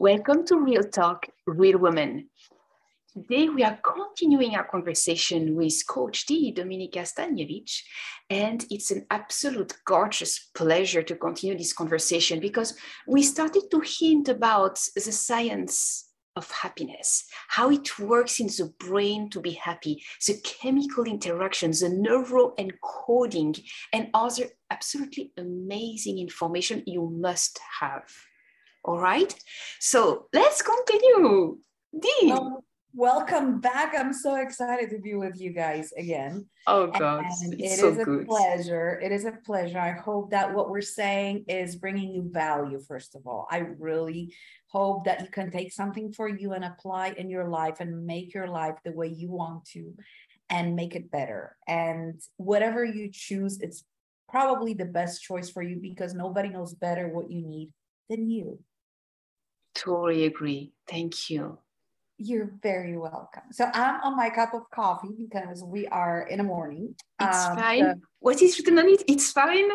[0.00, 2.28] Welcome to Real Talk, Real Women.
[3.12, 7.82] Today, we are continuing our conversation with Coach D, Dominika Staniewicz,
[8.30, 12.76] and it's an absolute gorgeous pleasure to continue this conversation because
[13.08, 19.28] we started to hint about the science of happiness, how it works in the brain
[19.30, 23.60] to be happy, the chemical interactions, the neuroencoding,
[23.92, 28.04] and other absolutely amazing information you must have.
[28.88, 29.34] All right.
[29.80, 31.58] So let's continue.
[32.00, 32.32] D.
[32.32, 32.60] Um,
[32.94, 33.92] welcome back.
[33.94, 36.46] I'm so excited to be with you guys again.
[36.66, 38.26] Oh God, and it's it so is a good.
[38.26, 38.98] pleasure.
[39.04, 39.78] It is a pleasure.
[39.78, 42.80] I hope that what we're saying is bringing you value.
[42.80, 44.34] First of all, I really
[44.68, 48.32] hope that you can take something for you and apply in your life and make
[48.32, 49.92] your life the way you want to,
[50.48, 51.58] and make it better.
[51.66, 53.84] And whatever you choose, it's
[54.30, 57.70] probably the best choice for you because nobody knows better what you need
[58.08, 58.58] than you.
[59.78, 60.72] Totally agree.
[60.88, 61.58] Thank you.
[62.18, 63.44] You're very welcome.
[63.52, 66.96] So I'm on my cup of coffee because we are in the morning.
[67.20, 67.80] It's um, fine.
[67.80, 69.04] So what is written on it?
[69.06, 69.70] It's fine.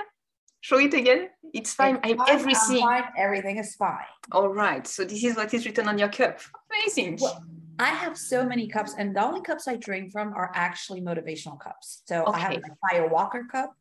[0.59, 1.30] Show it again.
[1.53, 2.00] It's fine.
[2.03, 2.30] It's fine.
[2.30, 2.81] Everything.
[2.81, 3.03] Fine.
[3.17, 4.11] Everything is fine.
[4.33, 4.86] All right.
[4.86, 6.39] So this is what is written on your cup.
[6.69, 7.19] Amazing.
[7.22, 7.41] Well,
[7.80, 11.59] I have so many cups, and the only cups I drink from are actually motivational
[11.59, 12.03] cups.
[12.06, 12.35] So okay.
[12.35, 13.73] I have a Fire Walker cup.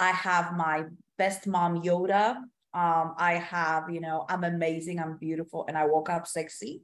[0.00, 0.84] I have my
[1.18, 2.36] best mom Yoda
[2.74, 6.82] um, I have, you know, I'm amazing, I'm beautiful, and I woke up sexy.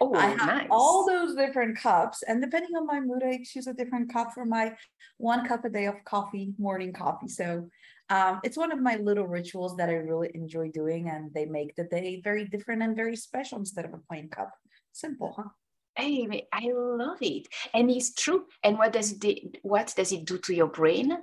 [0.00, 0.68] Oh, I have nice.
[0.70, 4.44] all those different cups, and depending on my mood, I choose a different cup for
[4.44, 4.74] my
[5.18, 7.28] one cup a day of coffee, morning coffee.
[7.28, 7.68] So
[8.08, 11.76] um, it's one of my little rituals that I really enjoy doing, and they make
[11.76, 14.50] the day very different and very special instead of a plain cup.
[14.92, 15.50] Simple, huh?
[15.94, 18.46] Hey, I love it, and it's true.
[18.64, 21.16] And what does it what does it do to your brain?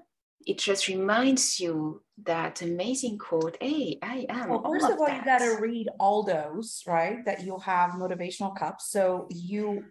[0.48, 5.06] It just reminds you that amazing quote hey i am well first of, of all
[5.06, 5.17] that.
[5.17, 8.89] you got to read all those right that you have motivational cups.
[8.89, 9.84] So you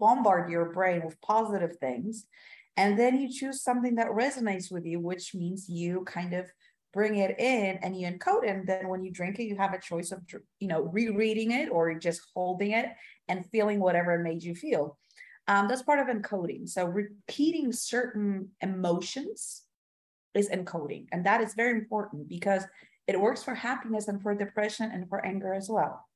[0.00, 2.26] bombard your brain with positive things
[2.76, 6.46] and then you choose something that resonates with you which means you kind of
[6.94, 8.50] bring it in and you encode it.
[8.50, 10.20] And then when you drink it you have a choice of
[10.58, 12.86] you know rereading it or just holding it
[13.28, 14.98] and feeling whatever it made you feel.
[15.46, 16.68] Um, that's part of encoding.
[16.68, 19.62] So repeating certain emotions
[20.38, 21.06] is encoding.
[21.12, 22.62] And that is very important because
[23.06, 26.06] it works for happiness and for depression and for anger as well.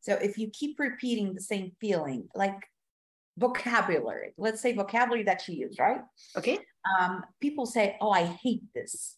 [0.00, 2.56] So if you keep repeating the same feeling, like
[3.36, 6.00] vocabulary, let's say vocabulary that you use, right?
[6.36, 6.58] Okay.
[6.98, 9.16] Um, people say, oh, I hate this.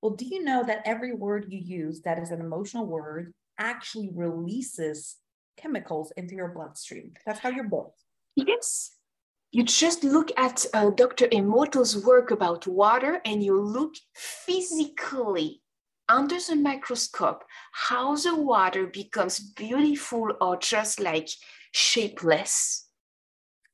[0.00, 4.10] Well, do you know that every word you use that is an emotional word actually
[4.12, 5.16] releases
[5.56, 7.12] chemicals into your bloodstream?
[7.24, 7.94] That's how you're built.
[8.34, 8.96] Yes
[9.52, 11.28] you just look at uh, Dr.
[11.28, 15.60] Emoto's work about water and you look physically
[16.08, 21.28] under the microscope how the water becomes beautiful or just like
[21.72, 22.88] shapeless,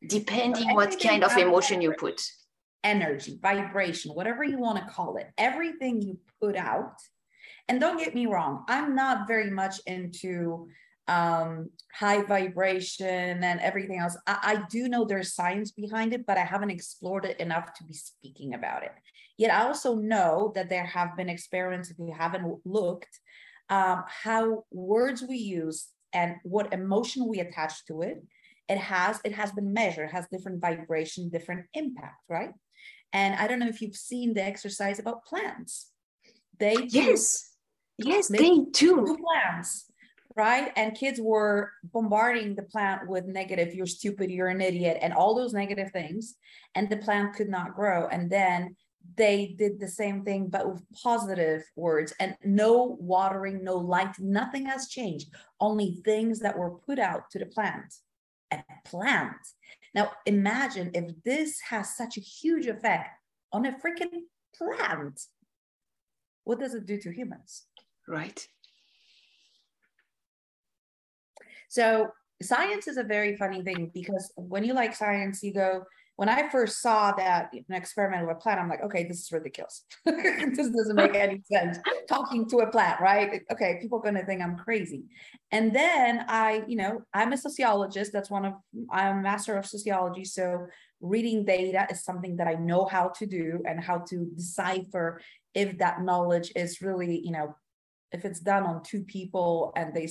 [0.09, 2.21] depending what kind of emotion you put.
[2.83, 6.95] Energy, vibration, whatever you want to call it, everything you put out.
[7.69, 10.69] And don't get me wrong, I'm not very much into
[11.09, 14.17] um, high vibration and everything else.
[14.27, 17.85] I, I do know there's science behind it, but I haven't explored it enough to
[17.85, 18.93] be speaking about it.
[19.39, 23.21] Yet I also know that there have been experiments, if you haven't looked,
[23.71, 28.23] um, how words we use and what emotion we attach to it,
[28.69, 32.53] it has it has been measured, has different vibration, different impact, right?
[33.13, 35.91] And I don't know if you've seen the exercise about plants.
[36.59, 37.55] They yes,
[37.97, 39.87] yes, they, they do plants
[40.39, 40.71] right?
[40.77, 45.35] And kids were bombarding the plant with negative, you're stupid, you're an idiot, and all
[45.35, 46.37] those negative things.
[46.77, 48.07] And the plant could not grow.
[48.07, 48.77] And then
[49.17, 54.67] they did the same thing, but with positive words and no watering, no light, nothing
[54.67, 55.29] has changed.
[55.59, 57.93] Only things that were put out to the plant.
[58.53, 59.37] A plant.
[59.93, 63.09] Now imagine if this has such a huge effect
[63.53, 64.21] on a freaking
[64.57, 65.21] plant.
[66.45, 67.65] What does it do to humans?
[68.07, 68.47] Right.
[71.69, 72.09] So
[72.43, 75.85] science is a very funny thing because when you like science, you go,
[76.17, 79.31] when I first saw that an experiment with a plant, I'm like, okay, this is
[79.31, 79.85] ridiculous.
[80.05, 81.79] this doesn't make any sense.
[82.09, 83.43] Talking to a plant, right?
[83.53, 85.05] Okay, people are gonna think I'm crazy.
[85.53, 88.13] And then I, you know, I'm a sociologist.
[88.13, 88.55] That's one of
[88.91, 90.25] I'm a master of sociology.
[90.25, 90.67] So
[91.01, 95.21] reading data is something that I know how to do and how to decipher
[95.55, 97.55] if that knowledge is really, you know,
[98.11, 100.09] if it's done on two people and they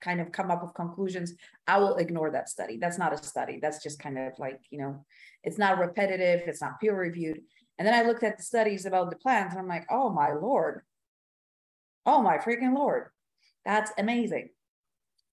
[0.00, 1.34] kind of come up with conclusions,
[1.66, 2.76] I will ignore that study.
[2.78, 3.58] That's not a study.
[3.60, 5.04] That's just kind of like, you know,
[5.42, 7.40] it's not repetitive, it's not peer reviewed.
[7.78, 10.32] And then I looked at the studies about the plants and I'm like, oh my
[10.32, 10.82] Lord.
[12.04, 13.08] Oh my freaking Lord.
[13.64, 14.50] That's amazing.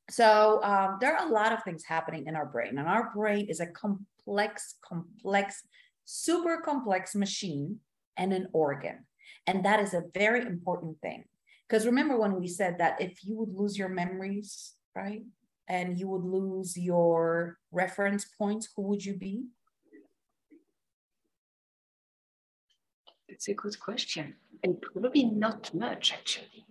[0.09, 3.47] So um, there are a lot of things happening in our brain, and our brain
[3.47, 5.63] is a complex, complex,
[6.03, 7.79] super complex machine
[8.17, 9.05] and an organ.
[9.47, 11.23] And that is a very important thing.
[11.67, 15.23] Because remember when we said that if you would lose your memories, right?
[15.67, 19.45] And you would lose your reference points, who would you be?
[23.27, 24.35] It's a good question.
[24.63, 26.65] And probably not much, actually.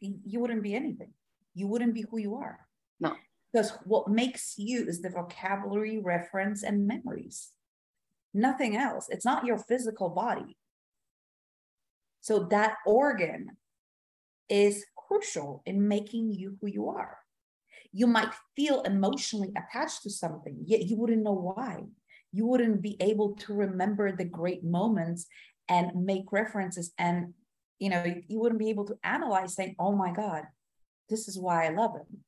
[0.00, 1.12] You wouldn't be anything.
[1.54, 2.60] You wouldn't be who you are.
[3.00, 3.14] No.
[3.52, 7.50] Because what makes you is the vocabulary, reference, and memories.
[8.32, 9.08] Nothing else.
[9.08, 10.56] It's not your physical body.
[12.20, 13.56] So that organ
[14.50, 17.16] is crucial in making you who you are.
[17.92, 21.84] You might feel emotionally attached to something, yet you wouldn't know why.
[22.32, 25.26] You wouldn't be able to remember the great moments
[25.70, 27.32] and make references and
[27.78, 30.42] you know you wouldn't be able to analyze saying oh my god
[31.08, 32.18] this is why i love him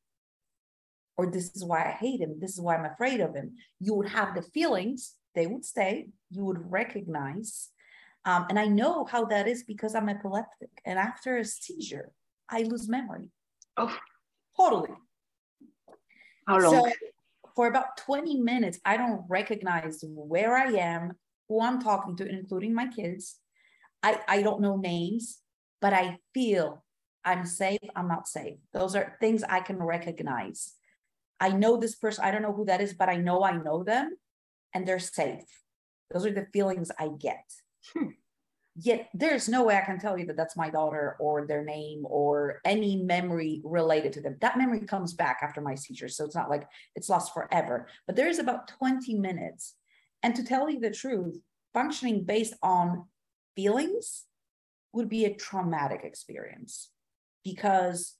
[1.17, 3.95] or this is why i hate him this is why i'm afraid of him you
[3.95, 7.69] would have the feelings they would stay you would recognize
[8.25, 12.13] um, and i know how that is because i'm epileptic and after a seizure
[12.49, 13.31] i lose memory
[13.77, 13.97] oh
[14.57, 14.91] totally
[16.47, 16.93] how long so
[17.55, 21.13] for about 20 minutes i don't recognize where i am
[21.53, 23.37] who I'm talking to, including my kids.
[24.03, 25.39] I, I don't know names,
[25.81, 26.83] but I feel
[27.25, 28.57] I'm safe, I'm not safe.
[28.73, 30.73] Those are things I can recognize.
[31.39, 33.85] I know this person, I don't know who that is, but I know I know
[33.85, 34.17] them
[34.75, 35.45] and they're safe.
[36.11, 37.45] Those are the feelings I get.
[37.95, 38.09] Hmm.
[38.75, 42.05] Yet there's no way I can tell you that that's my daughter or their name
[42.07, 44.39] or any memory related to them.
[44.41, 46.09] That memory comes back after my seizure.
[46.09, 49.75] So it's not like it's lost forever, but there is about 20 minutes
[50.23, 51.39] and to tell you the truth,
[51.75, 53.07] functioning based on
[53.57, 54.25] feelings
[54.93, 56.91] would be a traumatic experience
[57.45, 58.15] because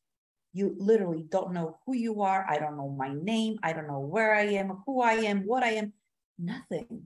[0.53, 2.45] you literally don't know who you are.
[2.49, 3.59] I don't know my name.
[3.63, 5.93] I don't know where I am, who I am, what I am,
[6.39, 7.05] nothing.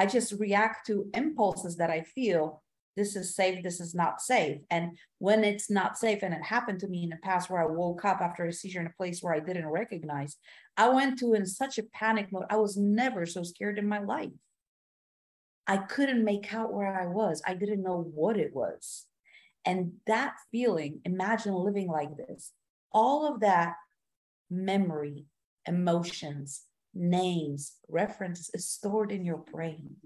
[0.00, 2.62] I just react to impulses that I feel
[2.96, 4.62] this is safe, this is not safe.
[4.70, 7.66] And when it's not safe, and it happened to me in the past where I
[7.66, 10.38] woke up after a seizure in a place where I didn't recognize,
[10.74, 12.46] I went to in such a panic mode.
[12.48, 14.30] I was never so scared in my life.
[15.66, 17.42] I couldn't make out where I was.
[17.46, 19.04] I didn't know what it was.
[19.66, 22.52] And that feeling, imagine living like this.
[22.90, 23.74] All of that
[24.48, 25.26] memory,
[25.66, 26.62] emotions,
[26.94, 29.96] names, references is stored in your brain.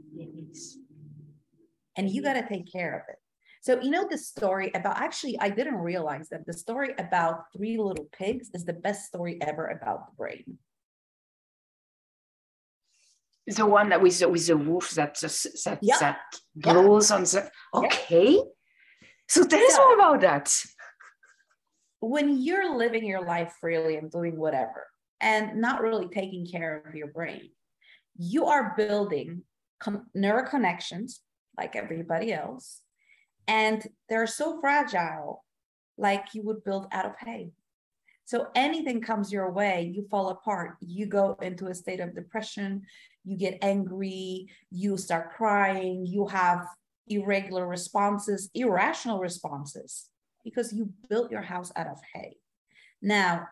[1.96, 3.16] And you got to take care of it.
[3.62, 7.78] So, you know, the story about actually, I didn't realize that the story about Three
[7.78, 10.58] Little Pigs is the best story ever about the brain.
[13.46, 15.98] The one that with the, with the wolf that that, yeah.
[15.98, 16.19] that
[16.54, 17.16] blows yeah.
[17.16, 18.32] on the okay.
[18.32, 18.42] Yeah.
[19.28, 20.54] So tell us more about that.
[22.00, 24.86] When you're living your life freely and doing whatever,
[25.25, 27.49] and not really taking care of your brain,
[28.17, 29.43] you are building
[29.81, 31.21] con- neural connections
[31.56, 32.82] like everybody else.
[33.49, 35.43] And they're so fragile,
[35.97, 37.53] like you would build out of hay.
[38.26, 40.76] So anything comes your way, you fall apart.
[40.81, 42.82] You go into a state of depression,
[43.25, 46.67] you get angry, you start crying, you have
[47.09, 50.11] irregular responses, irrational responses,
[50.44, 52.37] because you built your house out of hay.
[53.01, 53.48] Now,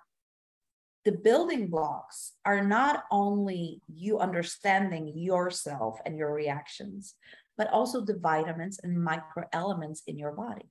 [1.04, 7.14] the building blocks are not only you understanding yourself and your reactions,
[7.59, 10.71] but also the vitamins and micro elements in your body.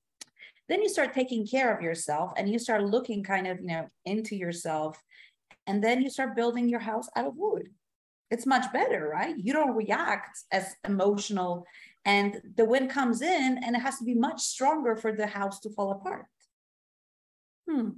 [0.70, 3.88] Then you start taking care of yourself and you start looking kind of, you know,
[4.06, 5.02] into yourself.
[5.68, 7.70] And then you start building your house out of wood.
[8.30, 9.36] It's much better, right?
[9.38, 11.66] You don't react as emotional
[12.06, 15.60] and the wind comes in and it has to be much stronger for the house
[15.62, 16.26] to fall apart.
[17.70, 17.90] Hmm.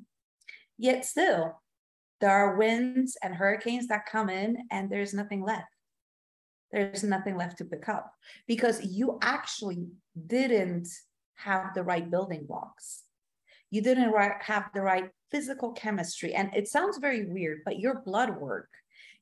[0.78, 1.62] Yet still,
[2.24, 5.68] there are winds and hurricanes that come in and there's nothing left
[6.74, 8.12] there's nothing left to pick up
[8.48, 9.86] because you actually
[10.26, 10.88] didn't
[11.36, 13.04] have the right building blocks.
[13.70, 14.12] You didn't
[14.42, 16.34] have the right physical chemistry.
[16.34, 18.70] And it sounds very weird, but your blood work,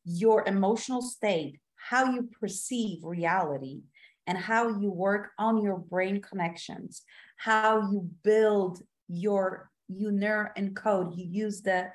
[0.05, 3.81] your emotional state, how you perceive reality,
[4.27, 7.01] and how you work on your brain connections,
[7.35, 11.89] how you build your you neural encode, you use the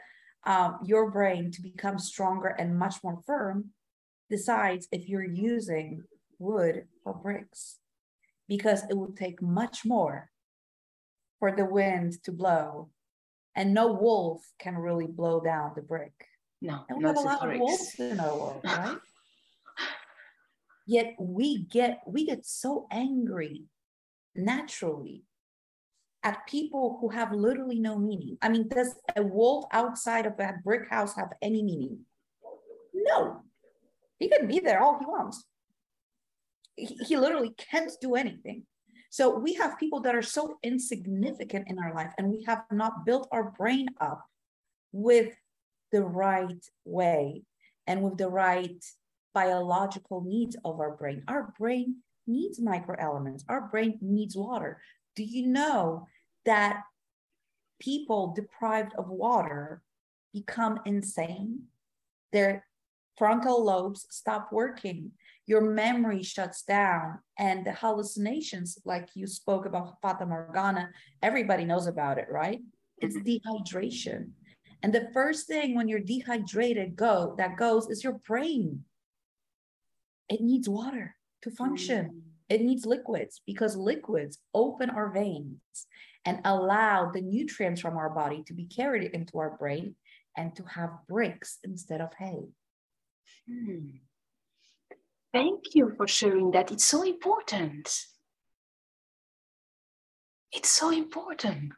[0.46, 3.70] um, your brain to become stronger and much more firm
[4.30, 6.04] decides if you're using
[6.38, 7.78] wood or bricks.
[8.48, 10.30] Because it will take much more
[11.40, 12.90] for the wind to blow
[13.56, 16.12] and no wolf can really blow down the brick.
[16.62, 17.56] No and we have a lot bricks.
[17.56, 18.98] of wolves in our world right?
[20.86, 23.64] Yet we get we get so angry
[24.36, 25.24] naturally
[26.26, 28.36] at people who have literally no meaning.
[28.42, 32.00] I mean, does a wolf outside of that brick house have any meaning?
[32.92, 33.42] No.
[34.18, 35.44] He can be there all he wants.
[36.74, 38.64] He, he literally can't do anything.
[39.08, 43.06] So we have people that are so insignificant in our life, and we have not
[43.06, 44.24] built our brain up
[44.90, 45.32] with
[45.92, 47.44] the right way
[47.86, 48.84] and with the right
[49.32, 51.22] biological needs of our brain.
[51.28, 54.82] Our brain needs microelements, our brain needs water.
[55.14, 56.08] Do you know
[56.46, 56.82] that
[57.78, 59.82] people deprived of water
[60.32, 61.64] become insane?
[62.32, 62.66] Their
[63.16, 65.12] frontal lobes stop working.
[65.46, 70.90] Your memory shuts down, and the hallucinations, like you spoke about Fata Morgana,
[71.22, 72.60] everybody knows about it, right?
[72.98, 73.48] It's mm-hmm.
[73.48, 74.30] dehydration.
[74.82, 78.84] And the first thing when you're dehydrated go that goes is your brain.
[80.28, 82.06] It needs water to function.
[82.06, 82.20] Mm.
[82.48, 85.60] It needs liquids because liquids open our veins
[86.24, 89.96] and allow the nutrients from our body to be carried into our brain
[90.36, 92.44] and to have bricks instead of hay.
[93.48, 93.96] Hmm.
[95.32, 96.70] Thank you for sharing that.
[96.70, 97.92] It's so important.
[100.52, 101.74] It's so important.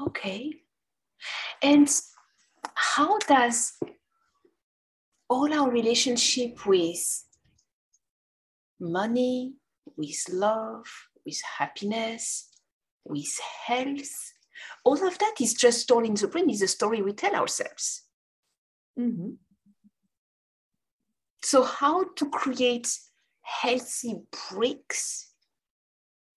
[0.00, 0.52] Okay.
[1.62, 1.88] And
[2.74, 3.74] how does
[5.28, 7.24] all our relationship with
[8.80, 9.54] money,
[9.96, 10.86] with love,
[11.24, 12.50] with happiness,
[13.04, 14.32] with health,
[14.84, 18.02] all of that is just stored in the brain, is a story we tell ourselves.
[18.98, 19.30] Mm-hmm.
[21.42, 22.88] So, how to create
[23.42, 24.16] healthy
[24.50, 25.32] bricks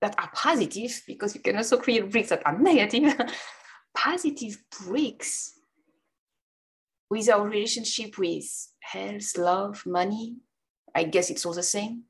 [0.02, 3.16] that are positive, because you can also create bricks that are negative,
[3.98, 5.54] positive bricks
[7.10, 8.46] with our relationship with
[8.88, 10.38] health, love, money?
[10.96, 12.04] I guess it's all the same.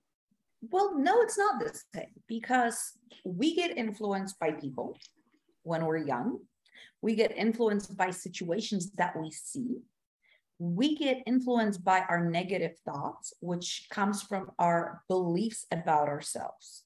[0.62, 2.94] Well, no, it's not the same because
[3.26, 4.98] we get influenced by people
[5.64, 6.40] when we're young.
[7.02, 9.78] We get influenced by situations that we see.
[10.60, 16.84] We get influenced by our negative thoughts, which comes from our beliefs about ourselves.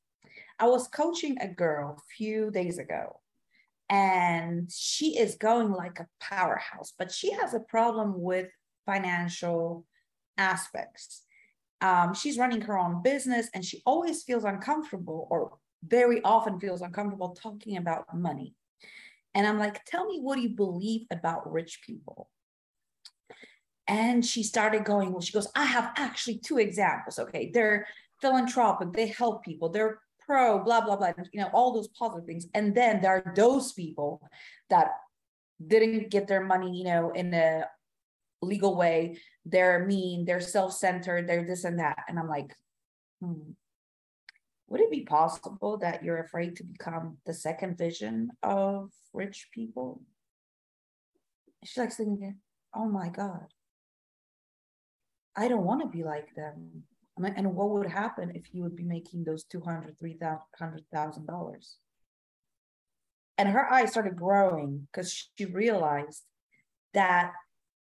[0.59, 3.21] I was coaching a girl a few days ago
[3.89, 8.47] and she is going like a powerhouse but she has a problem with
[8.85, 9.85] financial
[10.37, 11.23] aspects.
[11.81, 16.81] Um, she's running her own business and she always feels uncomfortable or very often feels
[16.81, 18.55] uncomfortable talking about money.
[19.33, 22.29] And i'm like tell me what do you believe about rich people?
[23.87, 27.49] And she started going well she goes i have actually two examples okay?
[27.51, 27.87] They're
[28.21, 29.99] philanthropic they help people they're
[30.31, 32.47] pro, blah, blah, blah, you know, all those positive things.
[32.53, 34.21] And then there are those people
[34.69, 34.91] that
[35.65, 37.65] didn't get their money, you know, in a
[38.41, 39.17] legal way.
[39.45, 42.03] They're mean, they're self-centered, they're this and that.
[42.07, 42.55] And I'm like,
[43.21, 43.51] hmm,
[44.67, 50.01] would it be possible that you're afraid to become the second vision of rich people?
[51.63, 52.37] She's like thinking,
[52.73, 53.47] oh my God,
[55.35, 56.83] I don't want to be like them
[57.23, 60.17] and what would happen if you would be making those two hundred, three
[60.57, 61.77] hundred thousand dollars?
[63.37, 66.23] And her eyes started growing because she realized
[66.93, 67.31] that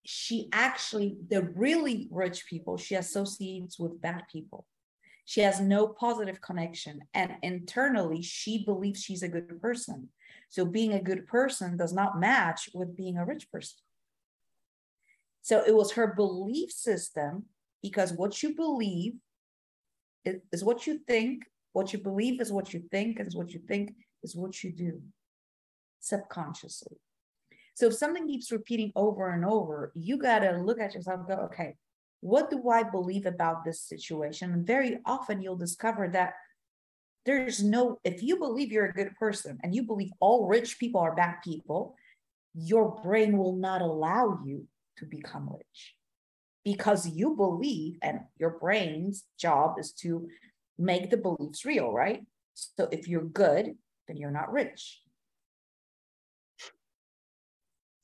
[0.03, 4.65] she actually, the really rich people, she associates with bad people.
[5.25, 7.01] She has no positive connection.
[7.13, 10.09] And internally, she believes she's a good person.
[10.49, 13.77] So being a good person does not match with being a rich person.
[15.41, 17.45] So it was her belief system
[17.81, 19.13] because what you believe
[20.25, 21.43] is what you think,
[21.73, 25.01] what you believe is what you think, and what you think is what you do
[25.99, 26.97] subconsciously.
[27.81, 31.33] So if something keeps repeating over and over, you got to look at yourself go,
[31.45, 31.73] okay,
[32.19, 34.53] what do I believe about this situation?
[34.53, 36.35] And very often you'll discover that
[37.25, 41.01] there's no, if you believe you're a good person and you believe all rich people
[41.01, 41.95] are bad people,
[42.53, 45.95] your brain will not allow you to become rich
[46.63, 50.27] because you believe, and your brain's job is to
[50.77, 52.21] make the beliefs real, right?
[52.53, 53.75] So if you're good,
[54.07, 55.00] then you're not rich.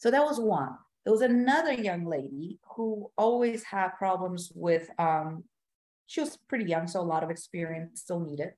[0.07, 0.69] So that was one.
[1.03, 5.43] There was another young lady who always had problems with, um,
[6.05, 8.51] she was pretty young, so a lot of experience still needed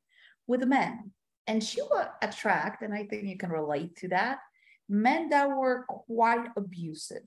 [0.45, 1.09] with men.
[1.47, 4.37] And she would attract, and I think you can relate to that,
[4.87, 7.25] men that were quite abusive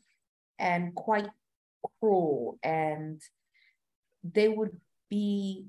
[0.56, 1.26] and quite
[1.98, 3.20] cruel and
[4.22, 4.76] they would
[5.10, 5.66] be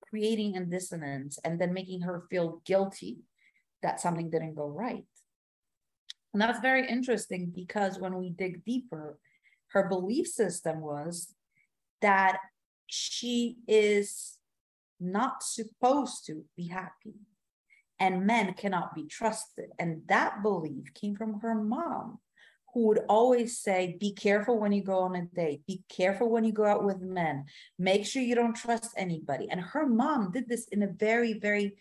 [0.00, 3.24] creating a dissonance and then making her feel guilty
[3.82, 5.06] that something didn't go right.
[6.36, 9.18] And that's very interesting because when we dig deeper,
[9.68, 11.32] her belief system was
[12.02, 12.36] that
[12.84, 14.36] she is
[15.00, 17.14] not supposed to be happy.
[17.98, 19.70] And men cannot be trusted.
[19.78, 22.18] And that belief came from her mom,
[22.74, 26.44] who would always say, Be careful when you go on a date, be careful when
[26.44, 27.46] you go out with men,
[27.78, 29.48] make sure you don't trust anybody.
[29.48, 31.78] And her mom did this in a very, very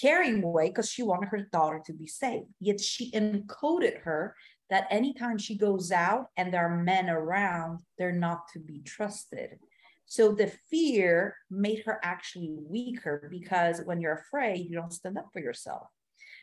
[0.00, 2.44] caring way because she wanted her daughter to be safe.
[2.60, 4.34] Yet she encoded her
[4.70, 9.58] that anytime she goes out and there are men around, they're not to be trusted.
[10.06, 15.28] So the fear made her actually weaker because when you're afraid, you don't stand up
[15.32, 15.86] for yourself.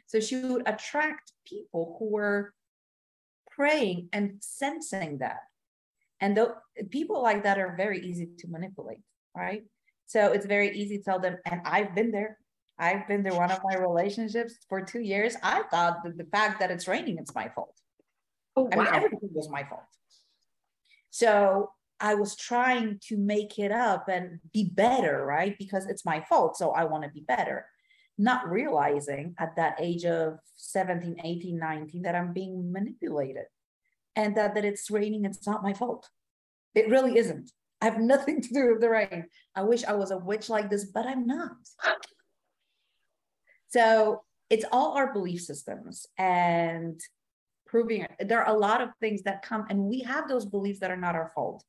[0.05, 2.53] So she would attract people who were
[3.51, 5.41] preying and sensing that.
[6.21, 6.55] And the,
[6.89, 9.01] people like that are very easy to manipulate,
[9.35, 9.63] right?
[10.05, 12.37] So it's very easy to tell them, and I've been there.
[12.79, 15.35] I've been through One of my relationships for two years.
[15.43, 17.77] I thought that the fact that it's raining, it's my fault.
[18.55, 18.69] Oh, wow.
[18.71, 19.83] I mean, everything was my fault.
[21.09, 25.57] So I was trying to make it up and be better, right?
[25.57, 26.55] Because it's my fault.
[26.55, 27.65] So I want to be better.
[28.17, 33.45] Not realizing at that age of 17, 18, 19 that I'm being manipulated
[34.15, 35.25] and that, that it's raining.
[35.25, 36.09] It's not my fault.
[36.75, 37.51] It really isn't.
[37.81, 39.25] I have nothing to do with the rain.
[39.55, 41.51] I wish I was a witch like this, but I'm not.
[43.69, 46.05] So it's all our belief systems.
[46.17, 46.99] And
[47.69, 48.27] proving it.
[48.27, 50.97] There are a lot of things that come, and we have those beliefs that are
[50.97, 51.63] not our fault.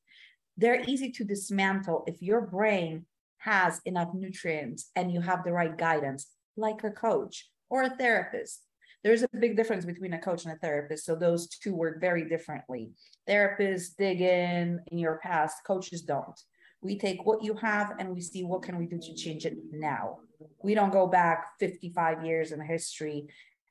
[0.57, 3.05] They're easy to dismantle if your brain
[3.37, 6.27] has enough nutrients and you have the right guidance,
[6.57, 8.61] like a coach or a therapist.
[9.03, 11.05] There's a big difference between a coach and a therapist.
[11.05, 12.91] So those two work very differently.
[13.27, 16.39] Therapists dig in in your past, coaches don't.
[16.81, 19.57] We take what you have and we see what can we do to change it
[19.71, 20.19] now.
[20.63, 23.27] We don't go back 55 years in history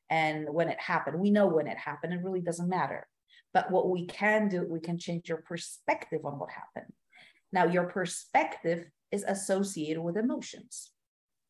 [0.08, 1.18] and when it happened.
[1.18, 2.12] We know when it happened.
[2.12, 3.06] It really doesn't matter.
[3.52, 6.92] But what we can do, we can change your perspective on what happened.
[7.52, 10.90] Now, your perspective is associated with emotions.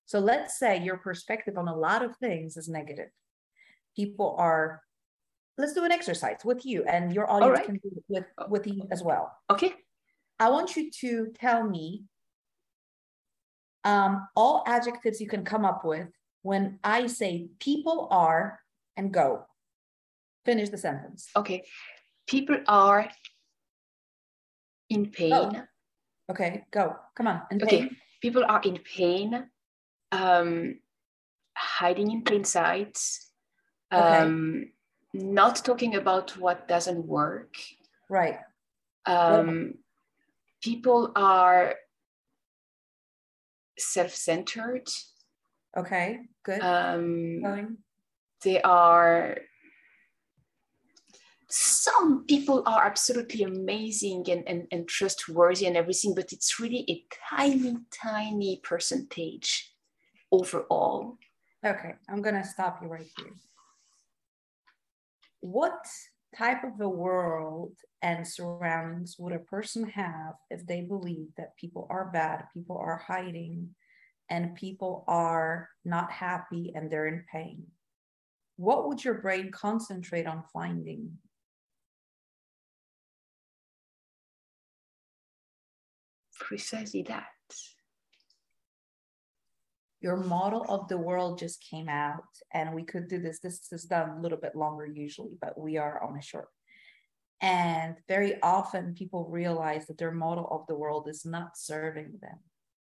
[0.06, 3.10] So let's say your perspective on a lot of things is negative.
[3.94, 4.82] People are,
[5.58, 7.66] let's do an exercise with you and your audience right.
[7.66, 8.48] can do it with, oh.
[8.48, 9.32] with you as well.
[9.50, 9.74] Okay.
[10.40, 12.04] I want you to tell me
[13.84, 16.08] um, all adjectives you can come up with
[16.42, 18.58] when I say people are
[18.96, 19.46] and go.
[20.46, 21.28] Finish the sentence.
[21.36, 21.64] Okay.
[22.26, 23.08] People are
[24.88, 25.32] in pain.
[25.32, 25.52] Oh.
[26.30, 26.96] Okay, go.
[27.14, 27.42] Come on.
[27.50, 27.80] In okay.
[27.80, 27.96] Pain.
[28.22, 29.46] People are in pain,
[30.12, 30.78] um,
[31.56, 32.98] hiding in plain sight,
[33.90, 34.70] um,
[35.14, 35.26] okay.
[35.26, 37.54] not talking about what doesn't work.
[38.08, 38.38] Right.
[39.06, 39.74] Um,
[40.60, 41.74] people are
[43.78, 44.88] self centered
[45.76, 46.60] Okay, good.
[46.60, 47.76] Um, Going.
[48.42, 49.38] They are
[51.48, 57.04] some people are absolutely amazing and, and, and trustworthy and everything, but it's really a
[57.28, 59.74] tiny, tiny percentage
[60.30, 61.18] overall.
[61.64, 63.32] Okay, I'm gonna stop you right here.
[65.40, 65.86] What
[66.36, 71.86] type of a world and surroundings would a person have if they believe that people
[71.90, 73.74] are bad, people are hiding,
[74.30, 77.66] and people are not happy and they're in pain,
[78.56, 81.18] what would your brain concentrate on finding?
[86.38, 87.26] Precisely that.
[90.00, 93.40] Your model of the world just came out, and we could do this.
[93.40, 96.48] This is done a little bit longer usually, but we are on a short.
[97.42, 102.38] And very often people realize that their model of the world is not serving them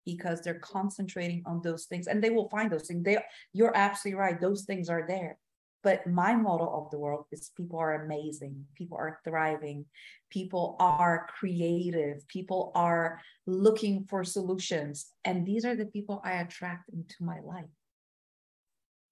[0.06, 3.04] because they're concentrating on those things and they will find those things.
[3.04, 3.18] They,
[3.54, 4.40] you're absolutely right.
[4.40, 5.38] Those things are there.
[5.86, 9.86] But my model of the world is people are amazing, people are thriving,
[10.32, 15.12] people are creative, people are looking for solutions.
[15.26, 17.70] And these are the people I attract into my life.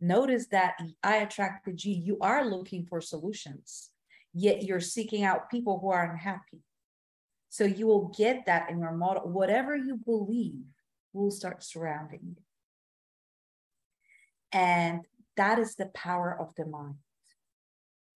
[0.01, 1.93] Notice that I attracted you.
[1.93, 3.91] You are looking for solutions,
[4.33, 6.63] yet you're seeking out people who are unhappy.
[7.49, 9.29] So you will get that in your model.
[9.29, 10.65] Whatever you believe,
[11.13, 12.35] will start surrounding you.
[14.51, 15.01] And
[15.37, 16.95] that is the power of the mind.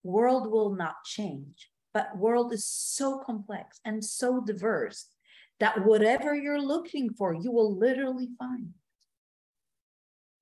[0.03, 5.08] World will not change, but world is so complex and so diverse
[5.60, 8.73] that whatever you're looking for, you will literally find.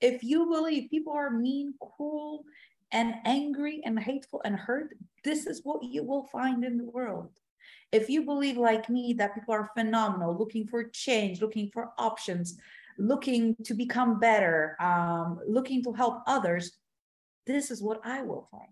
[0.01, 2.43] If you believe people are mean, cruel,
[2.91, 7.31] and angry and hateful and hurt, this is what you will find in the world.
[7.91, 12.59] If you believe, like me, that people are phenomenal, looking for change, looking for options,
[12.97, 16.71] looking to become better, um, looking to help others,
[17.45, 18.71] this is what I will find.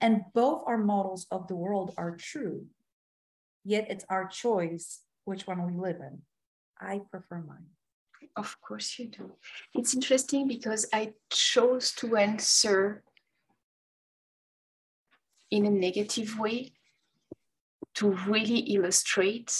[0.00, 2.66] And both our models of the world are true,
[3.64, 6.22] yet it's our choice which one we live in.
[6.80, 7.66] I prefer mine.
[8.36, 9.32] Of course you do.
[9.74, 13.02] It's interesting because I chose to answer
[15.50, 16.72] in a negative way
[17.94, 19.52] to really illustrate.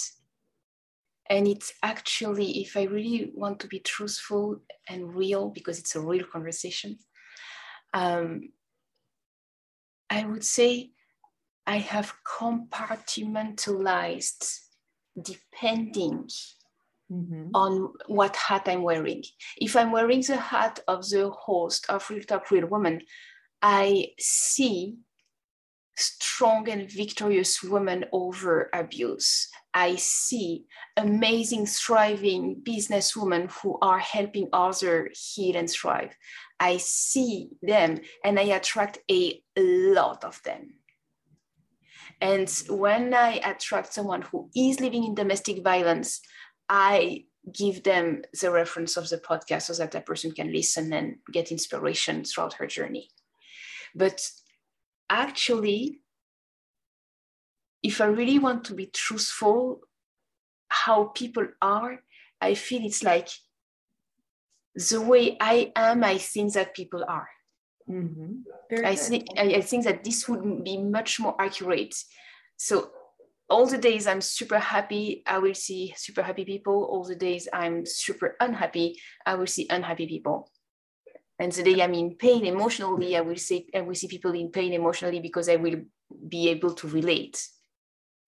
[1.29, 6.01] And it's actually, if I really want to be truthful and real, because it's a
[6.01, 6.97] real conversation,
[7.93, 8.49] um,
[10.09, 10.91] I would say
[11.65, 14.59] I have compartmentalized
[15.21, 16.29] depending
[17.11, 17.49] mm-hmm.
[17.53, 19.23] on what hat I'm wearing.
[19.57, 23.01] If I'm wearing the hat of the host of Real Talk Real Woman,
[23.61, 24.97] I see
[25.97, 29.49] strong and victorious women over abuse.
[29.73, 36.15] I see amazing, thriving businesswomen who are helping others heal and thrive.
[36.59, 40.75] I see them and I attract a lot of them.
[42.21, 46.21] And when I attract someone who is living in domestic violence,
[46.69, 51.17] I give them the reference of the podcast so that that person can listen and
[51.31, 53.09] get inspiration throughout her journey.
[53.95, 54.29] But
[55.09, 55.99] actually,
[57.83, 59.81] if I really want to be truthful,
[60.69, 62.03] how people are,
[62.41, 63.29] I feel it's like
[64.75, 67.29] the way I am, I think that people are.
[67.89, 68.85] Mm-hmm.
[68.85, 71.95] I think I, I think that this would be much more accurate.
[72.57, 72.91] So
[73.49, 76.83] all the days I'm super happy, I will see super happy people.
[76.83, 80.51] All the days I'm super unhappy, I will see unhappy people.
[81.39, 84.49] And the day I'm in pain emotionally, I will see I will see people in
[84.49, 85.81] pain emotionally because I will
[86.27, 87.47] be able to relate.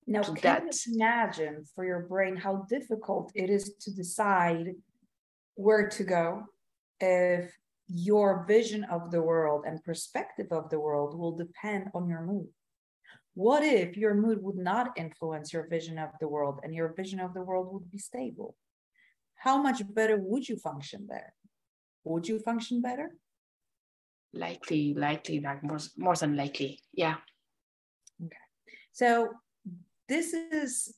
[0.05, 0.85] Now, to can that.
[0.85, 4.75] you imagine for your brain how difficult it is to decide
[5.55, 6.43] where to go
[6.99, 7.55] if
[7.87, 12.47] your vision of the world and perspective of the world will depend on your mood?
[13.33, 17.19] What if your mood would not influence your vision of the world and your vision
[17.19, 18.55] of the world would be stable?
[19.35, 21.33] How much better would you function there?
[22.03, 23.15] Would you function better?
[24.33, 26.79] Likely, likely, like more, more than likely.
[26.93, 27.15] Yeah.
[28.23, 28.35] Okay.
[28.91, 29.29] So
[30.07, 30.93] this is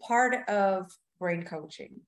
[0.00, 2.00] part of brain coaching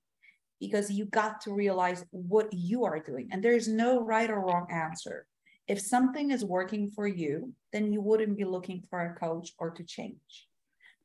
[0.61, 4.67] because you got to realize what you are doing and there's no right or wrong
[4.71, 5.27] answer
[5.69, 9.71] if something is working for you, then you wouldn't be looking for a coach or
[9.71, 10.47] to change.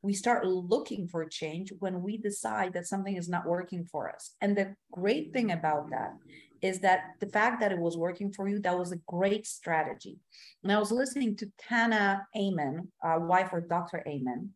[0.03, 4.35] We start looking for change when we decide that something is not working for us.
[4.41, 6.13] And the great thing about that
[6.61, 10.19] is that the fact that it was working for you, that was a great strategy.
[10.63, 14.03] And I was listening to Tana Amen, uh, wife of Dr.
[14.07, 14.51] Amen,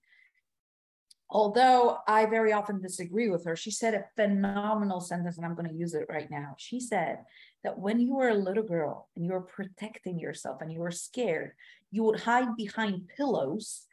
[1.30, 5.70] although I very often disagree with her, she said a phenomenal sentence, and I'm going
[5.70, 6.56] to use it right now.
[6.58, 7.20] She said
[7.64, 10.92] that when you were a little girl and you were protecting yourself and you were
[10.92, 11.52] scared,
[11.92, 13.86] you would hide behind pillows,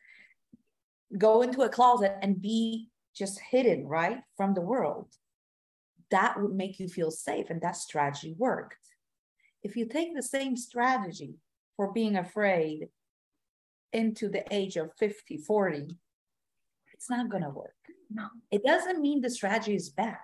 [1.17, 5.09] go into a closet, and be just hidden, right, from the world.
[6.13, 8.77] That would make you feel safe, and that strategy worked.
[9.63, 11.35] If you take the same strategy
[11.77, 12.89] for being afraid
[13.93, 15.89] into the age of 50, 40,
[16.93, 17.75] it's not going to work.
[18.11, 18.29] No.
[18.51, 20.19] It doesn't mean the strategy is bad.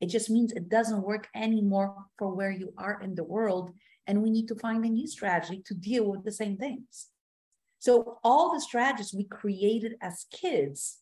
[0.00, 3.72] It just means it doesn't work anymore for where you are in the world.
[4.06, 7.08] And we need to find a new strategy to deal with the same things.
[7.80, 10.98] So, all the strategies we created as kids,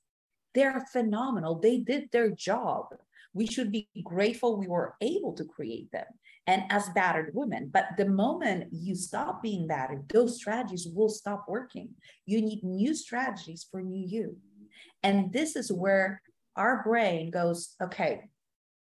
[0.55, 1.59] they're phenomenal.
[1.59, 2.87] They did their job.
[3.33, 6.07] We should be grateful we were able to create them
[6.47, 7.71] and as battered women.
[7.73, 11.91] But the moment you stop being battered, those strategies will stop working.
[12.27, 14.37] You need new strategies for new you.
[15.03, 16.23] And this is where
[16.57, 18.23] our brain goes, okay,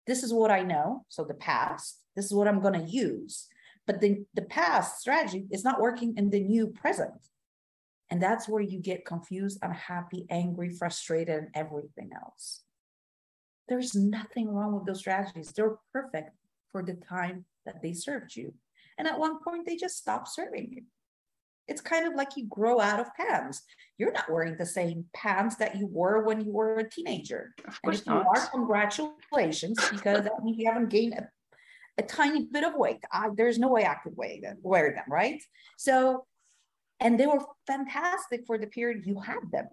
[0.06, 1.04] this is what I know.
[1.08, 3.46] So the past, this is what I'm going to use.
[3.86, 7.12] But the, the past strategy is not working in the new present.
[8.10, 12.62] And that's where you get confused, unhappy, angry, frustrated, and everything else.
[13.68, 15.52] There's nothing wrong with those strategies.
[15.52, 16.30] They're perfect
[16.70, 18.52] for the time that they served you.
[18.98, 20.82] And at one point, they just stop serving you
[21.66, 23.62] it's kind of like you grow out of pants.
[23.98, 27.54] You're not wearing the same pants that you wore when you were a teenager.
[27.66, 28.22] Of course and if not.
[28.22, 31.28] you are, congratulations, because that means you haven't gained a,
[31.98, 32.98] a tiny bit of weight.
[33.10, 35.42] I, there's no way I could them, wear them, right?
[35.78, 36.26] So,
[37.00, 39.68] and they were fantastic for the period you had them.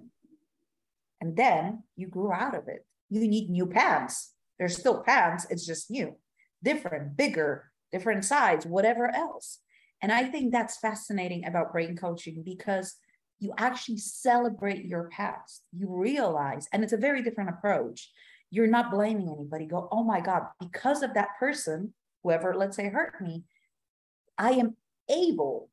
[1.19, 2.85] And then you grew out of it.
[3.11, 4.33] You need new pants.
[4.57, 6.15] There's still pants, it's just new,
[6.63, 9.59] different, bigger, different size, whatever else.
[10.01, 12.95] And I think that's fascinating about brain coaching because
[13.39, 15.63] you actually celebrate your past.
[15.75, 18.09] You realize, and it's a very different approach.
[18.51, 19.65] You're not blaming anybody.
[19.65, 21.93] Go, oh my God, because of that person,
[22.23, 23.43] whoever, let's say, hurt me,
[24.37, 24.75] I am
[25.09, 25.69] able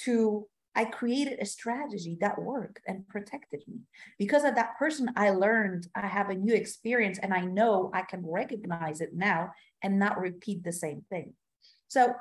[0.00, 3.80] to I created a strategy that worked and protected me.
[4.18, 8.02] Because of that person, I learned I have a new experience and I know I
[8.02, 9.52] can recognize it now
[9.82, 11.32] and not repeat the same thing.
[11.88, 12.14] So,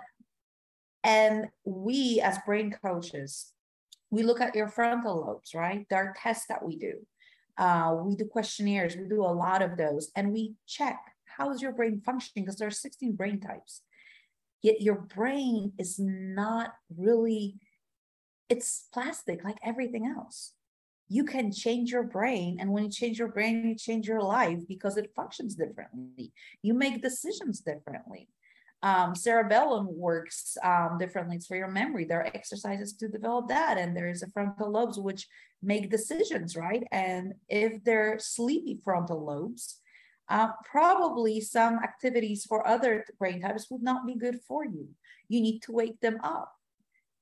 [1.04, 3.54] and we as brain coaches,
[4.10, 5.86] we look at your frontal lobes, right?
[5.90, 7.06] There are tests that we do.
[7.58, 11.62] Uh, we do questionnaires, we do a lot of those, and we check how is
[11.62, 13.82] your brain functioning because there are 16 brain types.
[14.62, 17.56] Yet your brain is not really
[18.50, 20.54] it's plastic like everything else.
[21.08, 22.58] You can change your brain.
[22.60, 26.34] And when you change your brain, you change your life because it functions differently.
[26.62, 28.28] You make decisions differently.
[28.82, 31.36] Um, cerebellum works um, differently.
[31.36, 32.06] It's for your memory.
[32.06, 33.78] There are exercises to develop that.
[33.78, 35.28] And there is a frontal lobes which
[35.62, 36.84] make decisions, right?
[36.92, 39.80] And if they're sleepy frontal lobes,
[40.30, 44.90] uh, probably some activities for other brain types would not be good for you.
[45.28, 46.54] You need to wake them up.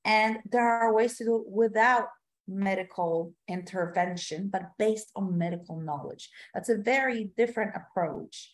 [0.08, 2.08] And there are ways to do it without
[2.48, 6.30] medical intervention, but based on medical knowledge.
[6.54, 8.50] That's a very different approach.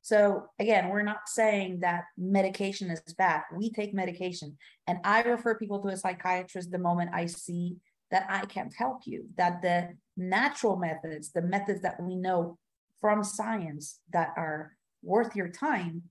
[0.00, 3.42] So, again, we're not saying that medication is bad.
[3.52, 7.78] We take medication, and I refer people to a psychiatrist the moment I see
[8.12, 12.58] that I can't help you, that the natural methods, the methods that we know
[13.00, 16.02] from science that are worth your time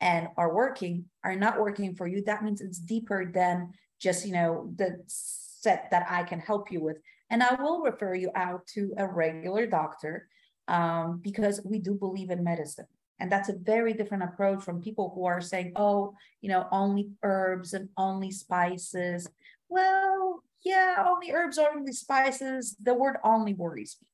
[0.00, 2.22] and are working are not working for you.
[2.24, 6.80] That means it's deeper than just you know the set that i can help you
[6.80, 6.98] with.
[7.30, 10.28] And i will refer you out to a regular doctor
[10.68, 12.86] um, because we do believe in medicine.
[13.20, 17.10] And that's a very different approach from people who are saying oh you know only
[17.22, 19.28] herbs and only spices.
[19.68, 22.76] Well yeah only herbs only spices.
[22.80, 24.06] The word only worries me.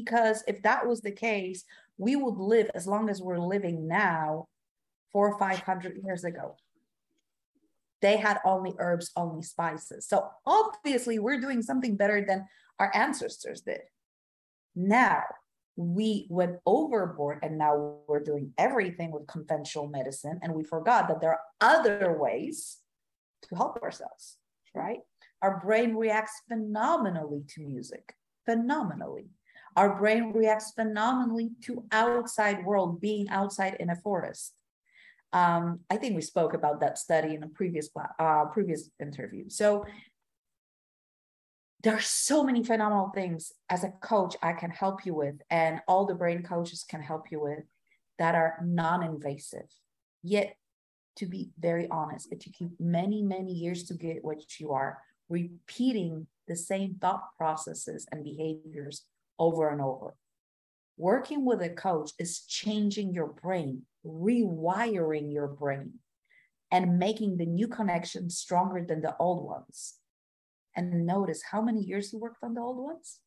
[0.00, 1.64] Because if that was the case
[1.98, 4.46] we would live as long as we're living now
[5.12, 6.56] four or five hundred years ago
[8.02, 10.06] they had only herbs, only spices.
[10.06, 12.48] So obviously, we're doing something better than
[12.78, 13.78] our ancestors did.
[14.74, 15.22] Now,
[15.76, 21.20] we went overboard and now we're doing everything with conventional medicine and we forgot that
[21.20, 22.78] there are other ways
[23.42, 24.36] to help ourselves
[24.74, 25.00] right
[25.40, 29.30] our brain reacts phenomenally to music phenomenally
[29.74, 34.52] our brain reacts phenomenally to outside world being outside in a forest
[35.32, 39.48] um, I think we spoke about that study in a previous uh, previous interview.
[39.48, 39.84] So
[41.82, 45.80] there are so many phenomenal things as a coach I can help you with, and
[45.88, 47.64] all the brain coaches can help you with
[48.18, 49.68] that are non-invasive.
[50.22, 50.56] Yet,
[51.16, 54.98] to be very honest, it took you many, many years to get what you are,
[55.28, 59.04] repeating the same thought processes and behaviors
[59.38, 60.14] over and over.
[60.96, 65.94] Working with a coach is changing your brain rewiring your brain
[66.70, 69.94] and making the new connections stronger than the old ones.
[70.74, 73.20] And notice how many years you worked on the old ones.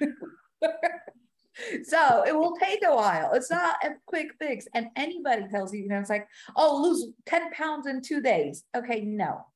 [1.84, 3.32] so it will take a while.
[3.32, 4.66] It's not a quick fix.
[4.72, 8.64] And anybody tells you, you know, it's like, oh, lose 10 pounds in two days.
[8.76, 9.46] Okay, no.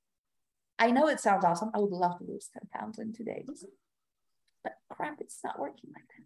[0.79, 1.71] I know it sounds awesome.
[1.75, 3.65] I would love to lose 10 pounds in two days.
[4.65, 6.25] But crap, it's not working like that.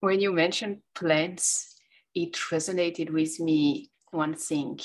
[0.00, 1.76] When you mentioned plants,
[2.14, 4.80] it resonated with me one thing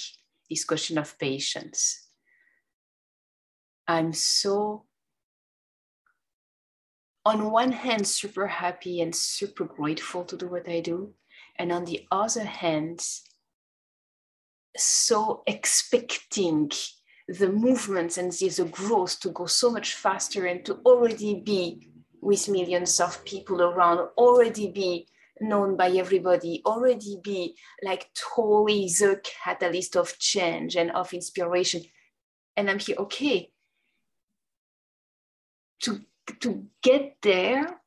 [0.49, 2.07] this question of patience.
[3.87, 4.85] I'm so,
[7.23, 11.13] on one hand, super happy and super grateful to do what I do.
[11.57, 13.01] And on the other hand,
[14.77, 16.71] so expecting
[17.27, 21.89] the movements and the, the growth to go so much faster and to already be
[22.25, 25.07] with millions of people around, already be
[25.39, 31.83] known by everybody, already be like totally the catalyst of change and of inspiration.
[32.57, 33.51] And I'm here, okay.
[35.81, 36.01] To,
[36.39, 37.79] to get there,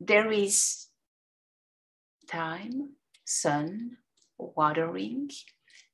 [0.00, 0.88] there is
[2.28, 3.98] time, sun,
[4.36, 5.30] watering,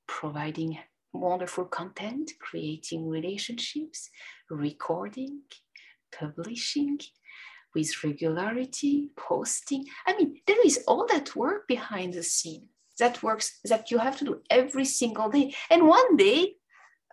[0.07, 0.79] providing
[1.13, 4.09] wonderful content, creating relationships,
[4.49, 5.43] recording,
[6.13, 6.99] publishing
[7.75, 9.85] with regularity, posting.
[10.07, 12.69] I mean, there is all that work behind the scene
[12.99, 15.55] that works that you have to do every single day.
[15.71, 16.55] And one day,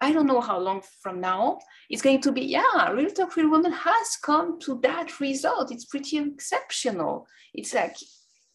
[0.01, 3.49] I don't know how long from now, it's going to be, yeah, Real Talk Real
[3.49, 5.71] Woman has come to that result.
[5.71, 7.27] It's pretty exceptional.
[7.53, 7.95] It's like,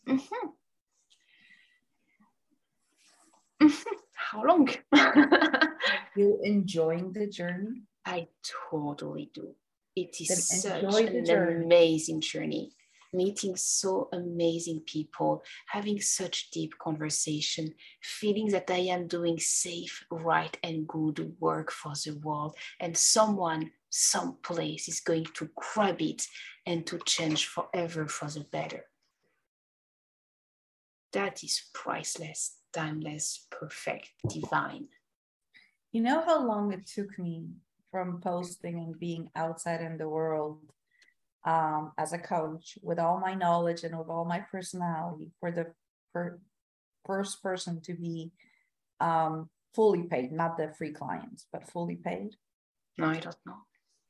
[0.07, 0.48] mm-hmm.
[3.62, 3.94] Mm-hmm.
[4.14, 4.68] how long?
[6.16, 7.83] you enjoying the journey?
[8.05, 8.29] I
[8.70, 9.55] totally do.
[9.96, 11.64] It is such an journey.
[11.64, 12.72] amazing journey.
[13.12, 20.57] meeting so amazing people, having such deep conversation, feeling that I am doing safe, right,
[20.62, 26.24] and good work for the world, and someone, someplace is going to grab it
[26.66, 28.85] and to change forever for the better.
[31.12, 34.87] That is priceless, timeless, perfect, divine.
[35.90, 37.48] You know how long it took me
[37.90, 40.59] from posting and being outside in the world
[41.44, 45.66] um, as a coach with all my knowledge and with all my personality for the
[46.12, 46.38] per,
[47.07, 48.31] first person to be
[49.00, 52.37] um, fully paid, not the free clients, but fully paid?
[52.98, 53.57] No, I don't know.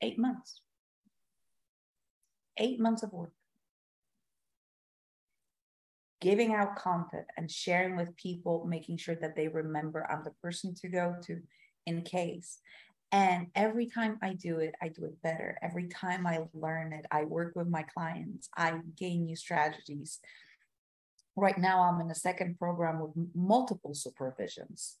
[0.01, 0.61] Eight months.
[2.57, 3.31] Eight months of work.
[6.19, 10.75] Giving out content and sharing with people, making sure that they remember I'm the person
[10.75, 11.41] to go to
[11.87, 12.59] in case.
[13.11, 15.57] And every time I do it, I do it better.
[15.61, 20.19] Every time I learn it, I work with my clients, I gain new strategies.
[21.35, 24.95] Right now, I'm in a second program with multiple supervisions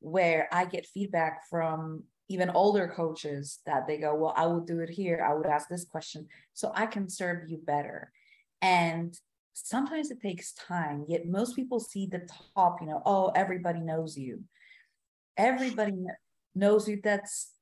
[0.00, 4.80] where I get feedback from even older coaches that they go, Well, I will do
[4.80, 5.24] it here.
[5.28, 8.12] I would ask this question so I can serve you better.
[8.60, 9.16] And
[9.52, 14.16] sometimes it takes time, yet most people see the top, you know, oh, everybody knows
[14.16, 14.44] you.
[15.36, 15.92] Everybody
[16.54, 17.52] knows you that's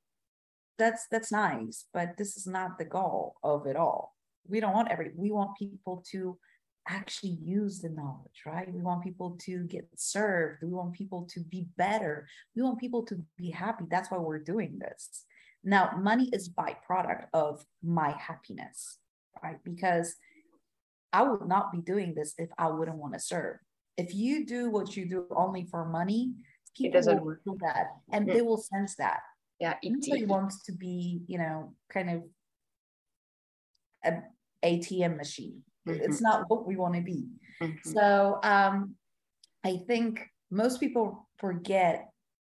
[0.78, 4.14] that's that's nice but this is not the goal of it all.
[4.48, 6.38] We don't want every we want people to
[6.88, 8.72] actually use the knowledge right?
[8.72, 10.62] We want people to get served.
[10.62, 12.26] We want people to be better.
[12.56, 13.84] We want people to be happy.
[13.90, 15.24] That's why we're doing this.
[15.62, 18.98] Now money is byproduct of my happiness
[19.42, 19.56] right?
[19.64, 20.16] Because
[21.12, 23.56] i would not be doing this if i wouldn't want to serve.
[23.96, 26.32] If you do what you do only for money
[26.76, 28.32] people it doesn't will feel that and mm.
[28.32, 29.20] they will sense that.
[29.58, 32.22] Yeah nobody wants to be you know kind of
[34.02, 34.22] an
[34.64, 35.62] atm machine.
[35.88, 36.02] Mm-hmm.
[36.02, 37.28] it's not what we want to be.
[37.60, 37.90] Mm-hmm.
[37.90, 38.94] so um
[39.64, 42.10] i think most people forget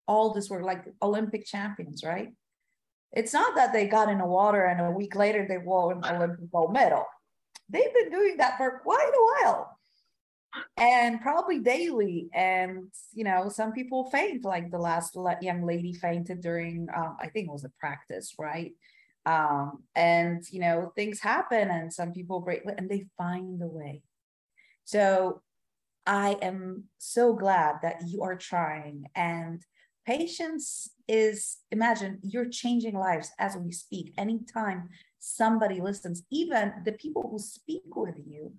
[0.08, 2.28] all this work like olympic champions right?
[3.16, 6.16] It's not that they got in the water and a week later they won an
[6.20, 7.04] olympic gold medal.
[7.68, 9.73] They've been doing that for quite a while
[10.76, 12.28] and probably daily.
[12.34, 17.28] And you know some people faint like the last young lady fainted during um, i
[17.28, 18.72] think it was a practice right?
[19.26, 24.02] Um, and you know things happen and some people break and they find a way.
[24.84, 25.42] So
[26.06, 29.04] i am so glad that you are trying.
[29.14, 29.62] And
[30.06, 34.12] patience is imagine you're changing lives as we speak.
[34.18, 38.52] Anytime somebody listens even the people who speak with you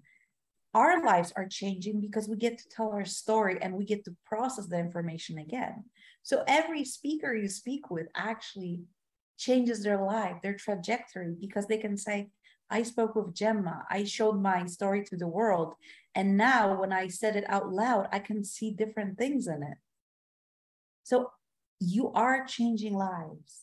[0.76, 4.16] our lives are changing because we get to tell our story and we get to
[4.26, 5.86] process the information again.
[6.22, 8.82] So every speaker you speak with actually
[9.38, 12.30] changes their life, their trajectory, because they can say,
[12.70, 15.76] I spoke with Gemma, I showed my story to the world.
[16.14, 19.78] And now when I said it out loud, I can see different things in it.
[21.04, 21.32] So
[21.80, 23.62] you are changing lives.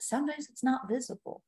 [0.00, 1.42] Sometimes it's not visible.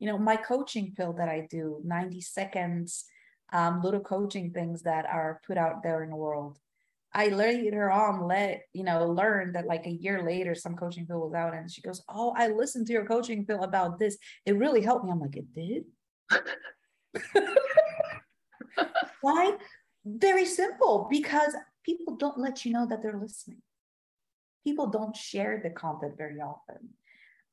[0.00, 3.06] You know, my coaching pill that I do, 90 seconds
[3.52, 6.58] um, little coaching things that are put out there in the world.
[7.12, 11.20] I later on let you know learn that like a year later some coaching pill
[11.20, 14.18] was out and she goes, "Oh, I listened to your coaching pill about this.
[14.44, 15.84] It really helped me." I'm like, "It did."
[19.20, 19.56] Why?
[20.04, 21.54] Very simple because
[21.84, 23.62] people don't let you know that they're listening.
[24.64, 26.90] People don't share the content very often.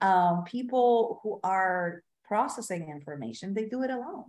[0.01, 4.25] Um, people who are processing information, they do it alone.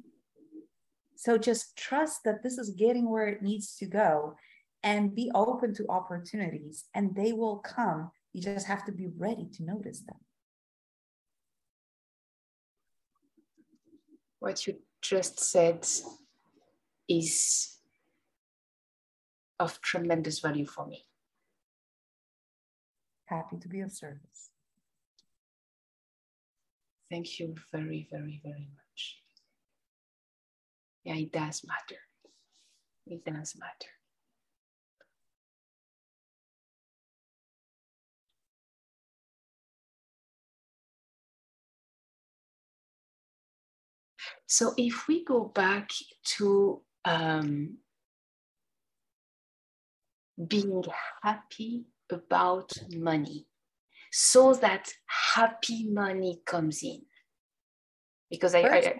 [1.22, 4.35] So just trust that this is getting where it needs to go
[4.82, 8.11] and be open to opportunities and they will come.
[8.32, 10.16] You just have to be ready to notice them.
[14.40, 15.87] What you just said
[17.08, 17.78] is
[19.61, 21.04] of tremendous value for me.
[23.26, 24.50] Happy to be of service.
[27.08, 28.82] Thank you very, very, very much
[31.05, 32.01] yeah, it does matter.
[33.07, 33.91] It does matter.
[44.46, 45.90] So if we go back
[46.37, 47.79] to um,
[50.46, 50.85] being
[51.23, 53.46] happy about money,
[54.13, 54.92] so that
[55.35, 57.00] happy money comes in.
[58.31, 58.94] Because I, I,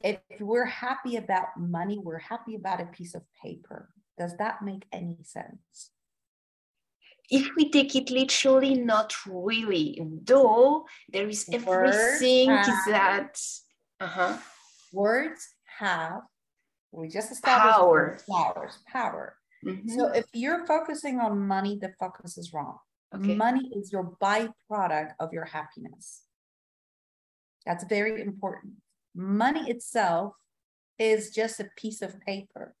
[0.00, 3.90] if we're happy about money, we're happy about a piece of paper.
[4.18, 5.90] Does that make any sense?
[7.30, 10.00] If we take it literally, not really.
[10.24, 13.38] Though there is everything that
[14.00, 14.38] Uh-huh.
[14.92, 16.22] Words have,
[16.90, 18.18] we just established Power.
[18.26, 19.36] flowers, power.
[19.64, 19.88] Mhm.
[19.90, 22.78] So if you're focusing on money, the focus is wrong.
[23.14, 23.34] okay.
[23.34, 26.24] Money is your byproduct of your happiness.
[27.66, 28.74] That's very important.
[29.14, 30.34] Money itself
[30.98, 32.74] is just a piece of paper.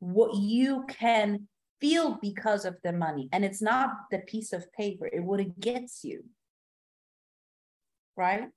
[0.00, 1.48] What you can
[1.80, 5.58] feel because of the money, and it's not the piece of paper, it what it
[5.60, 6.24] gets you.
[8.16, 8.48] Right?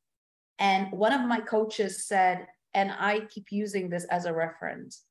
[0.60, 5.06] And one of my coaches said, and I keep using this as a reference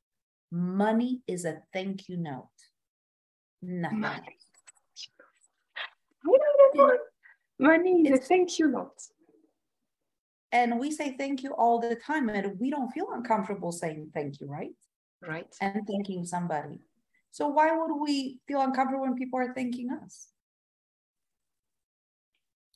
[0.54, 2.46] money is a thank you note.
[3.60, 4.00] Nothing.
[4.00, 4.38] Money.
[7.58, 9.00] Money is a thank you note.
[10.54, 14.40] And we say thank you all the time, and we don't feel uncomfortable saying thank
[14.40, 14.70] you, right?
[15.20, 15.52] Right.
[15.60, 16.78] And thanking somebody.
[17.32, 20.28] So why would we feel uncomfortable when people are thanking us?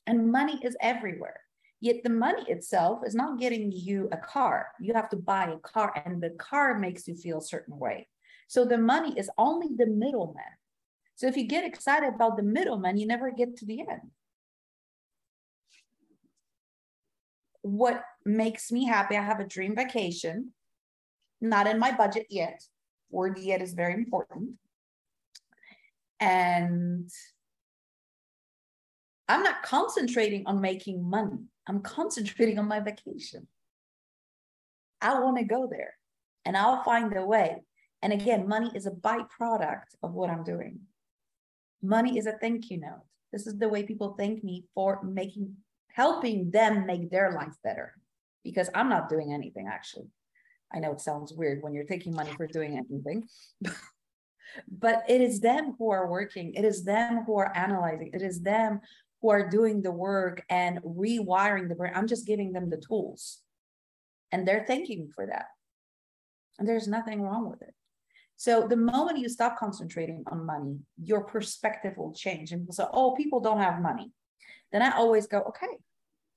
[0.05, 1.39] And money is everywhere.
[1.79, 4.67] Yet the money itself is not getting you a car.
[4.81, 8.09] You have to buy a car, and the car makes you feel a certain way.
[8.49, 10.43] So the money is only the middleman.
[11.15, 14.11] So if you get excited about the middleman, you never get to the end.
[17.61, 20.53] What makes me happy, I have a dream vacation,
[21.41, 22.63] not in my budget yet.
[23.09, 24.51] Word yet is very important.
[26.19, 27.09] And
[29.27, 31.37] I'm not concentrating on making money.
[31.67, 33.47] I'm concentrating on my vacation.
[35.01, 35.93] I want to go there
[36.45, 37.63] and I'll find a way.
[38.01, 40.79] And again, money is a byproduct of what I'm doing.
[41.81, 43.03] Money is a thank you note.
[43.31, 45.55] This is the way people thank me for making,
[45.93, 47.93] helping them make their life better
[48.43, 50.07] because I'm not doing anything actually.
[50.73, 53.27] I know it sounds weird when you're taking money for doing anything,
[54.71, 56.53] but it is them who are working.
[56.53, 58.11] It is them who are analyzing.
[58.13, 58.81] It is them
[59.21, 61.93] who are doing the work and rewiring the brain.
[61.95, 63.39] I'm just giving them the tools
[64.31, 65.45] and they're thanking me for that.
[66.57, 67.73] And there's nothing wrong with it.
[68.37, 72.51] So the moment you stop concentrating on money, your perspective will change.
[72.51, 74.11] And people say, oh, people don't have money.
[74.71, 75.77] Then I always go, okay,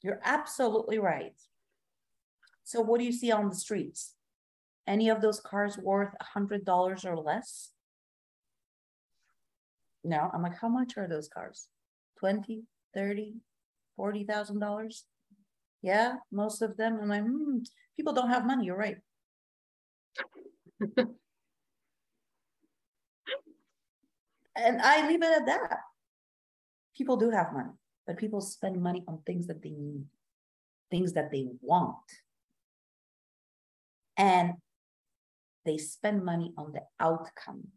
[0.03, 1.35] you're absolutely right.
[2.65, 4.15] So what do you see on the streets?
[4.87, 7.71] Any of those cars worth a hundred dollars or less?
[10.05, 11.69] No, I'm like, how much are those cars?
[12.19, 12.65] 20,
[12.95, 13.35] 30,
[13.97, 15.05] 40,000 dollars?
[15.83, 16.99] Yeah, most of them.
[17.01, 17.59] I'm like, hmm,
[17.97, 18.67] people don't have money.
[18.67, 18.99] You're right.
[24.57, 25.79] and I leave it at that.
[26.97, 27.71] People do have money,
[28.07, 30.05] but people spend money on things that they need,
[30.91, 31.97] things that they want.
[34.17, 34.55] And
[35.65, 37.69] they spend money on the outcome,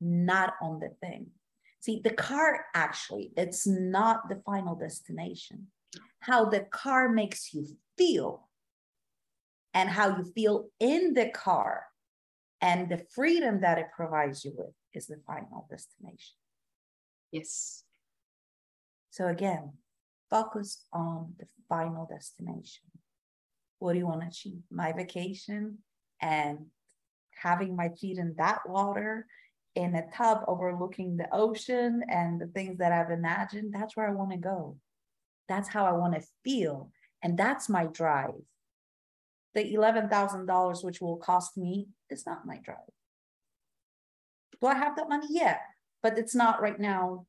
[0.00, 1.28] not on the thing.
[1.80, 5.68] See, the car actually, it's not the final destination.
[6.20, 7.66] How the car makes you
[7.96, 8.48] feel
[9.72, 11.84] and how you feel in the car
[12.60, 16.34] and the freedom that it provides you with is the final destination.
[17.30, 17.84] Yes.
[19.10, 19.72] So again,
[20.30, 22.84] focus on the final destination.
[23.78, 24.62] What do you want to achieve?
[24.70, 25.78] My vacation
[26.20, 26.66] and
[27.34, 29.26] having my feet in that water
[29.74, 33.72] in a tub overlooking the ocean and the things that I've imagined.
[33.72, 34.76] That's where I want to go.
[35.48, 36.90] That's how I want to feel.
[37.22, 38.34] And that's my drive.
[39.54, 42.78] The $11,000, which will cost me, is not my drive.
[44.60, 45.26] Do I have that money?
[45.30, 45.58] Yeah,
[46.02, 47.26] but it's not right now,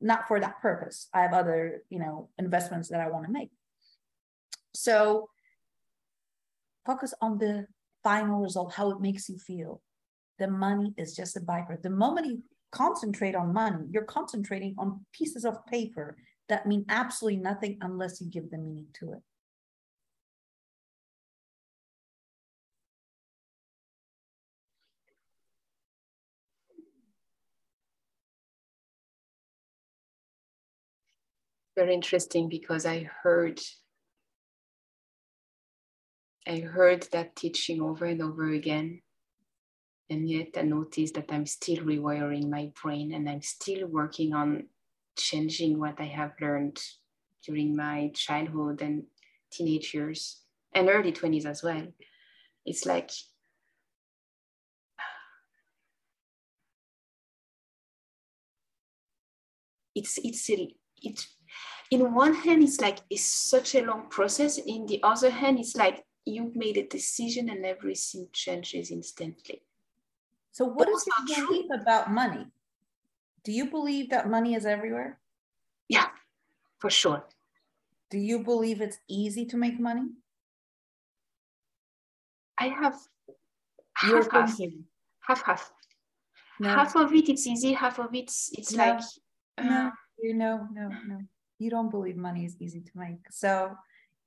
[0.00, 1.08] not for that purpose.
[1.12, 3.50] I have other, you know, investments that I want to make.
[4.74, 5.28] So
[6.86, 7.66] focus on the
[8.04, 9.82] final result, how it makes you feel.
[10.38, 11.82] The money is just a byproduct.
[11.82, 16.16] The moment you concentrate on money, you're concentrating on pieces of paper
[16.48, 19.22] that mean absolutely nothing unless you give the meaning to it.
[31.78, 33.60] Very interesting because I heard
[36.44, 39.02] I heard that teaching over and over again.
[40.10, 44.70] And yet I noticed that I'm still rewiring my brain and I'm still working on
[45.16, 46.82] changing what I have learned
[47.46, 49.04] during my childhood and
[49.52, 50.42] teenage years
[50.74, 51.86] and early 20s as well.
[52.66, 53.12] It's like
[59.94, 61.28] it's it's it
[61.90, 64.58] in one hand it's like it's such a long process.
[64.58, 69.62] In the other hand it's like you made a decision and everything changes instantly.
[70.52, 72.46] So what is your belief about money?
[73.44, 75.18] Do you believe that money is everywhere?
[75.88, 76.08] Yeah
[76.78, 77.24] for sure.
[78.10, 80.06] Do you believe it's easy to make money?
[82.58, 82.96] I have
[84.06, 84.60] You're half half,
[85.20, 85.72] half half.
[86.58, 89.00] no, Half of it it's easy, half of it it's No, like
[89.62, 91.18] no, uh, you know, no, no.
[91.58, 93.30] You don't believe money is easy to make.
[93.30, 93.76] So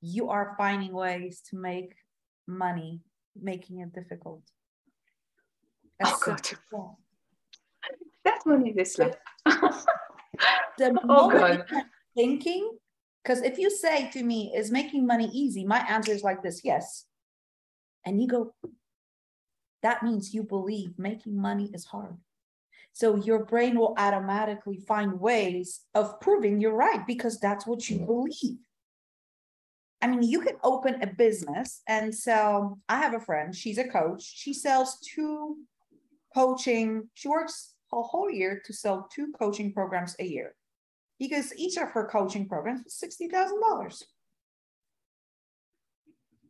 [0.00, 1.94] you are finding ways to make
[2.46, 3.00] money,
[3.40, 4.42] making it difficult.
[6.00, 6.50] As Oh, God.
[8.24, 9.12] that one is a
[10.78, 11.84] the Oh, moment God.
[12.14, 12.70] thinking,
[13.22, 15.64] because if you say to me, is making money easy?
[15.64, 17.06] My answer is like this, yes.
[18.04, 18.52] And you go,
[19.82, 22.16] that means you believe making money is hard.
[22.92, 27.98] So your brain will automatically find ways of proving you're right because that's what you
[27.98, 28.58] believe.
[30.02, 32.80] I mean, you can open a business and sell.
[32.88, 34.22] I have a friend, she's a coach.
[34.22, 35.58] She sells two
[36.34, 40.54] coaching, she works a whole year to sell two coaching programs a year
[41.18, 44.02] because each of her coaching programs was $60,000.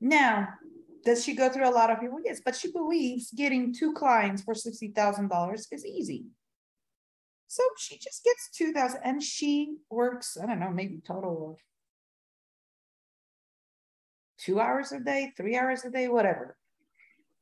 [0.00, 0.48] Now,
[1.04, 2.18] does she go through a lot of people?
[2.24, 6.26] Yes, but she believes getting two clients for $60,000 is easy.
[7.48, 11.58] So she just gets 2000 and she works, I don't know, maybe total of
[14.38, 16.56] two hours a day, three hours a day, whatever.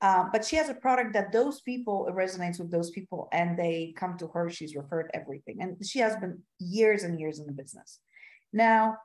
[0.02, 3.58] Um, but she has a product that those people it resonates with those people and
[3.58, 4.48] they come to her.
[4.48, 5.61] She's referred everything.
[5.61, 8.00] And she has been years and years in the business.
[8.52, 8.96] Now,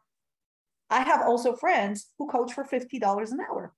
[0.90, 3.74] I have also friends who coach for $50 an hour.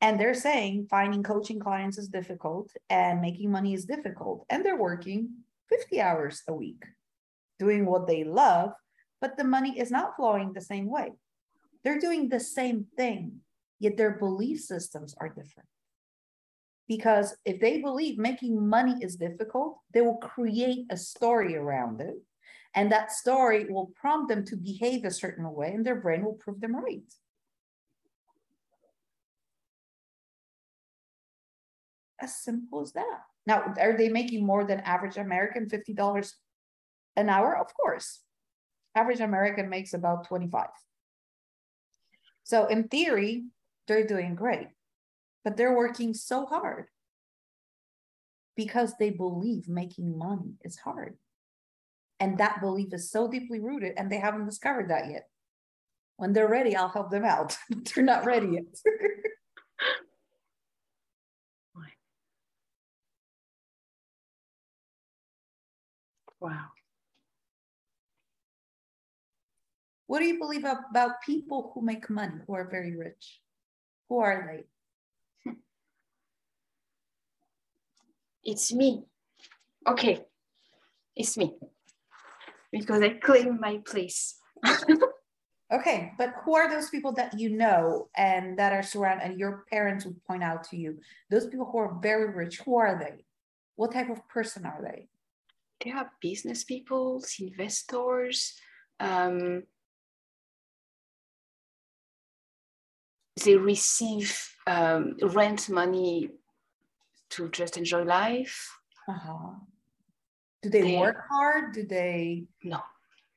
[0.00, 4.46] And they're saying finding coaching clients is difficult and making money is difficult.
[4.48, 5.30] And they're working
[5.68, 6.84] 50 hours a week
[7.58, 8.72] doing what they love,
[9.20, 11.12] but the money is not flowing the same way.
[11.82, 13.40] They're doing the same thing,
[13.80, 15.68] yet their belief systems are different.
[16.86, 22.14] Because if they believe making money is difficult, they will create a story around it.
[22.74, 26.34] And that story will prompt them to behave a certain way, and their brain will
[26.34, 27.02] prove them right.
[32.20, 33.20] As simple as that.
[33.46, 36.32] Now, are they making more than average American $50
[37.16, 37.56] an hour?
[37.56, 38.20] Of course.
[38.94, 40.66] Average American makes about 25.
[42.42, 43.44] So in theory,
[43.86, 44.68] they're doing great,
[45.44, 46.86] but they're working so hard
[48.56, 51.16] because they believe making money is hard.
[52.18, 55.28] And that belief is so deeply rooted, and they haven't discovered that yet.
[56.16, 57.56] When they're ready, I'll help them out.
[57.94, 58.64] they're not ready yet.
[66.40, 66.66] wow.
[70.08, 73.40] what do you believe about people who make money, who are very rich?
[74.08, 74.64] Who are
[75.44, 75.52] they?
[78.42, 79.04] It's me.
[79.86, 80.24] Okay.
[81.14, 81.56] It's me.
[82.72, 84.36] Because I claim my place.
[85.70, 89.66] Okay, but who are those people that you know and that are surrounded and your
[89.70, 90.98] parents would point out to you?
[91.28, 93.26] Those people who are very rich, who are they?
[93.76, 95.08] What type of person are they?
[95.84, 98.58] They are business people, investors.
[99.00, 99.62] Um,
[103.44, 106.30] they receive um, rent money
[107.30, 108.68] to just enjoy life.
[109.08, 109.54] Uh-huh.
[110.62, 111.72] Do they, They- work hard?
[111.74, 112.80] Do they No,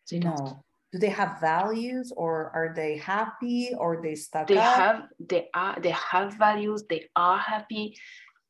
[0.09, 0.35] they don't.
[0.39, 0.63] no?
[0.91, 4.75] Do they have values or are they happy or they stuck They up?
[4.75, 6.83] have they are they have values.
[6.89, 7.95] They are happy.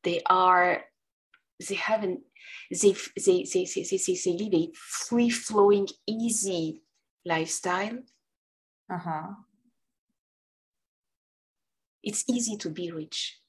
[0.02, 0.82] They are
[1.68, 2.22] they haven't
[2.70, 2.95] they
[3.26, 6.82] they they they, they, they, they live a free flowing easy
[7.26, 7.99] lifestyle.
[8.91, 9.28] uh-huh.
[12.03, 13.39] It's easy to be rich.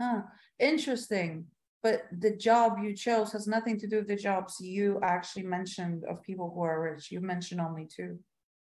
[0.00, 0.22] Huh.
[0.58, 1.46] Interesting.
[1.82, 6.04] But the job you chose has nothing to do with the jobs you actually mentioned
[6.08, 7.10] of people who are rich.
[7.10, 8.18] You mentioned only two.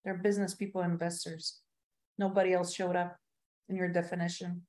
[0.05, 1.61] They're business people, investors.
[2.18, 3.16] Nobody else showed up
[3.68, 4.62] in your definition.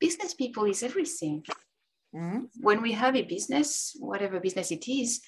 [0.00, 1.44] Business people is everything.
[2.14, 2.48] Mhm.
[2.60, 5.22] When we have a business, whatever business it is,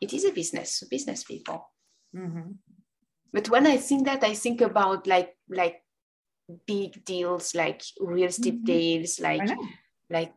[0.00, 1.70] it is a business, business people.
[2.14, 2.58] Mhm.
[3.32, 5.84] But when I think that, I think about like like
[6.66, 8.66] big deals, like real estate Mhm.
[8.66, 9.48] deals, like
[10.10, 10.34] like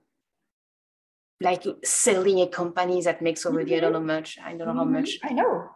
[1.42, 4.38] like selling a company that makes already I don't know much.
[4.40, 4.92] I don't know how Mhm.
[5.00, 5.20] much.
[5.24, 5.70] I know.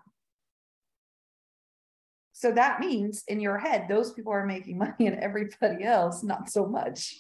[2.32, 6.50] So that means in your head, those people are making money and everybody else not
[6.50, 7.20] so much.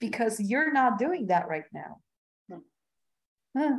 [0.00, 2.00] Because you're not doing that right now.
[2.50, 2.58] Hmm.
[3.56, 3.76] Huh.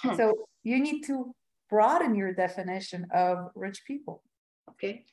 [0.00, 0.16] Hmm.
[0.16, 1.34] So you need to
[1.70, 4.22] broaden your definition of rich people.
[4.70, 5.04] Okay.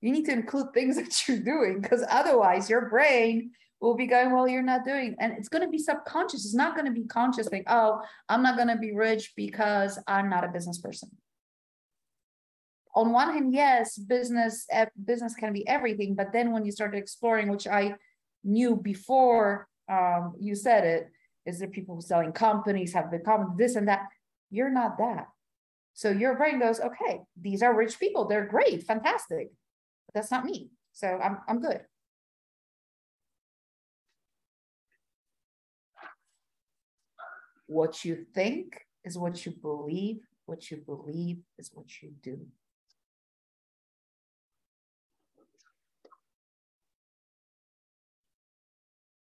[0.00, 4.32] You need to include things that you're doing because otherwise your brain will be going,
[4.32, 6.44] well, you're not doing, and it's going to be subconscious.
[6.44, 10.00] It's not going to be conscious like, Oh, I'm not going to be rich because
[10.08, 11.10] I'm not a business person.
[12.94, 14.66] on one hand, yes, business
[15.04, 17.94] business can be everything, but then when you started exploring, which I
[18.48, 21.10] knew before um, you said it,
[21.46, 24.02] is there people selling companies have become this and that?
[24.50, 25.28] You're not that.
[25.94, 28.26] So your brain goes, okay, these are rich people.
[28.26, 29.50] They're great, fantastic.
[30.06, 30.70] But that's not me.
[30.92, 31.80] So I'm I'm good.
[37.66, 40.20] What you think is what you believe.
[40.46, 42.46] What you believe is what you do.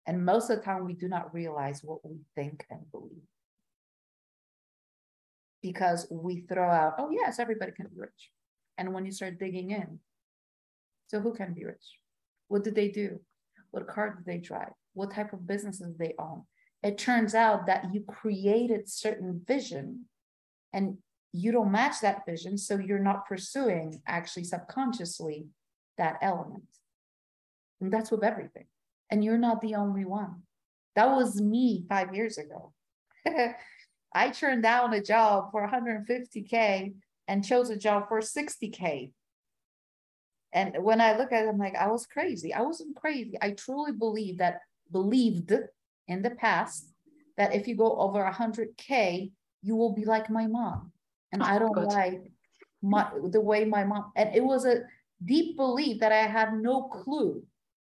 [0.06, 3.22] And most of the time, we do not realize what we think and believe
[5.62, 8.30] because we throw out, oh, yes, everybody can be rich.
[8.78, 10.00] And when you start digging in,
[11.06, 11.98] so who can be rich?
[12.48, 13.20] What did they do?
[13.70, 14.72] What car did they drive?
[14.94, 16.42] What type of businesses they own?
[16.82, 20.06] It turns out that you created certain vision
[20.72, 20.98] and
[21.32, 22.58] you don't match that vision.
[22.58, 25.46] So you're not pursuing actually subconsciously
[25.96, 26.64] that element.
[27.80, 28.64] And that's with everything.
[29.12, 30.36] And you're not the only one.
[30.96, 32.72] That was me five years ago.
[34.14, 36.94] I turned down a job for 150K
[37.28, 39.12] and chose a job for 60K.
[40.54, 42.54] And when I look at it, I'm like, I was crazy.
[42.54, 43.36] I wasn't crazy.
[43.42, 44.60] I truly believe that,
[44.90, 45.52] believed
[46.08, 46.88] in the past
[47.36, 49.30] that if you go over 100K,
[49.62, 50.90] you will be like my mom.
[51.32, 52.32] And oh, I don't like
[52.80, 54.84] my, the way my mom, and it was a
[55.22, 57.42] deep belief that I had no clue.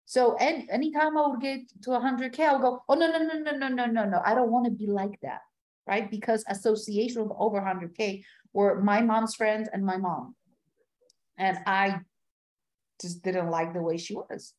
[0.05, 3.39] So any, anytime I would get to 100K, I would go, oh, no, no, no,
[3.39, 4.21] no, no, no, no, no.
[4.23, 5.41] I don't want to be like that
[5.87, 6.09] right?
[6.09, 10.35] Because association with over 100K were my mom's friends and my mom.
[11.37, 11.99] And I
[13.01, 14.53] just didn't like the way she was.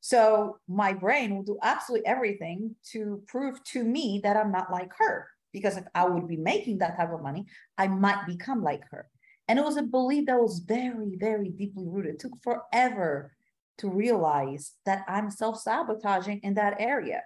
[0.00, 4.90] So my brain will do absolutely everything to prove to me that I'm not like
[4.98, 5.28] her.
[5.52, 9.08] Because if I would be making that type of money, I might become like her.
[9.48, 12.14] And it was a belief that was very, very deeply rooted.
[12.14, 13.32] It took forever
[13.80, 17.22] to realize that I'm self sabotaging in that area.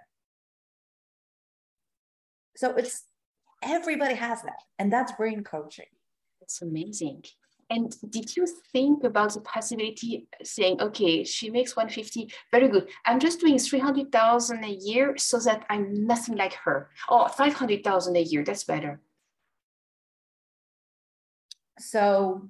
[2.55, 3.03] So it's
[3.65, 4.61] Everybody has that.
[4.77, 5.85] And that's brain coaching.
[6.41, 7.23] It's amazing.
[7.71, 12.87] And did you think about the possibility saying, okay, she makes 150, very good.
[13.07, 16.91] I'm just doing 300,000 a year so that I'm nothing like her.
[17.09, 19.01] Or 500,000 a year, that's better.
[21.79, 22.49] So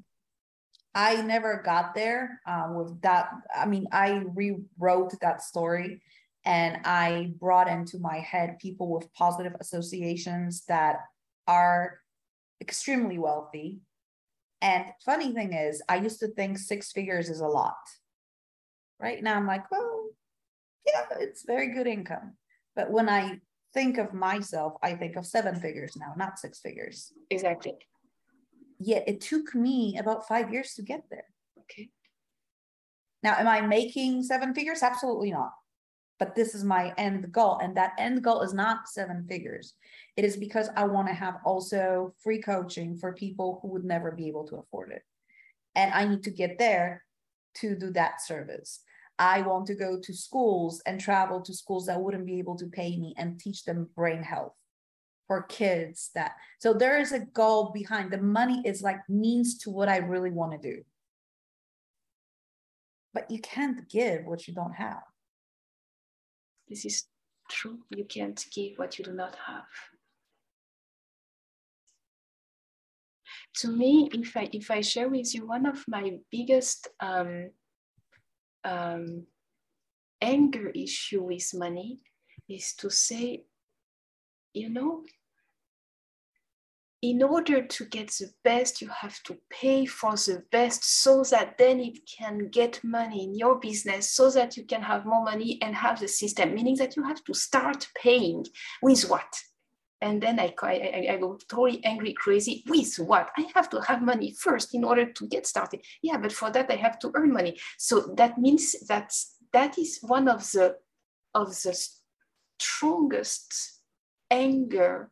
[0.96, 3.30] I never got there uh, with that.
[3.54, 6.02] I mean, I rewrote that story
[6.46, 11.00] and I brought into my head people with positive associations that
[11.48, 12.00] are
[12.62, 13.82] extremely wealthy.
[14.62, 17.76] And funny thing is, I used to think six figures is a lot.
[18.98, 20.08] Right now, I'm like, well,
[20.88, 22.38] yeah, it's very good income.
[22.74, 23.42] But when I
[23.74, 27.12] think of myself, I think of seven figures now, not six figures.
[27.30, 27.74] Exactly.
[28.80, 31.26] Yet it took me about five years to get there.
[31.62, 31.90] Okay.
[33.24, 34.84] Now, am I making seven figures?
[34.84, 35.52] Absolutely not
[36.20, 37.60] but this is my end goal.
[37.62, 39.74] And that end goal is not seven figures.
[40.16, 44.12] It is because I want to have also free coaching for people who would never
[44.12, 45.04] be able to afford it.
[45.76, 47.04] And I need to get there
[47.56, 48.82] to do that service.
[49.20, 52.68] I want to go to schools and travel to schools that wouldn't be able to
[52.68, 54.54] pay me and teach them brain health
[55.28, 59.70] for kids that so there is a goal behind the money is like means to
[59.70, 60.84] what I really want to do.
[63.14, 65.04] But you can't give what you don't have.
[66.68, 67.06] This is
[67.50, 67.80] true.
[67.96, 69.64] You can't give what you do not have.
[73.60, 77.52] To me, if I if I share with you one of my biggest um,
[78.66, 79.28] um,
[80.22, 82.00] anger issue with money
[82.50, 83.46] is to say,
[84.56, 85.04] you know,
[87.02, 91.58] in order to get the best, you have to pay for the best so that
[91.58, 95.60] then it can get money in your business so that you can have more money
[95.62, 98.46] and have the system, meaning that you have to start paying
[98.82, 99.40] with what?
[100.02, 102.64] And then I, I, I go totally angry, crazy.
[102.68, 103.30] With what?
[103.38, 105.82] I have to have money first in order to get started.
[106.02, 107.60] Yeah, but for that I have to earn money.
[107.78, 109.14] So that means that
[109.54, 110.78] that is one of the
[111.34, 111.78] of the
[112.60, 113.75] strongest
[114.30, 115.12] anger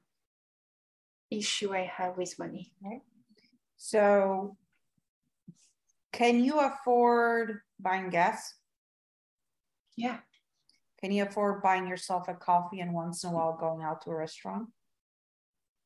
[1.30, 2.72] issue I have with money.
[2.86, 3.02] Okay.
[3.78, 4.58] So,
[6.12, 8.54] can you afford buying gas?
[9.98, 10.18] Yeah.
[11.02, 14.12] Can you afford buying yourself a coffee and once in a while going out to
[14.12, 14.70] a restaurant?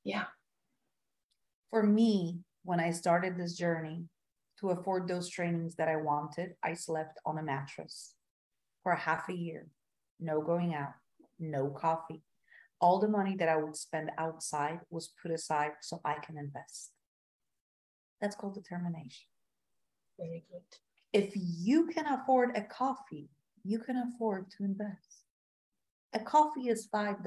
[0.03, 0.25] Yeah.
[1.69, 4.05] For me, when I started this journey
[4.59, 8.13] to afford those trainings that I wanted, I slept on a mattress
[8.83, 9.67] for half a year.
[10.19, 10.93] No going out,
[11.39, 12.23] no coffee,
[12.79, 16.91] all the money that I would spend outside was put aside so I can invest.
[18.21, 19.27] That's called determination.
[20.17, 20.61] Very good.
[21.13, 23.29] If you can afford a coffee,
[23.63, 25.23] you can afford to invest.
[26.13, 27.23] A coffee is $5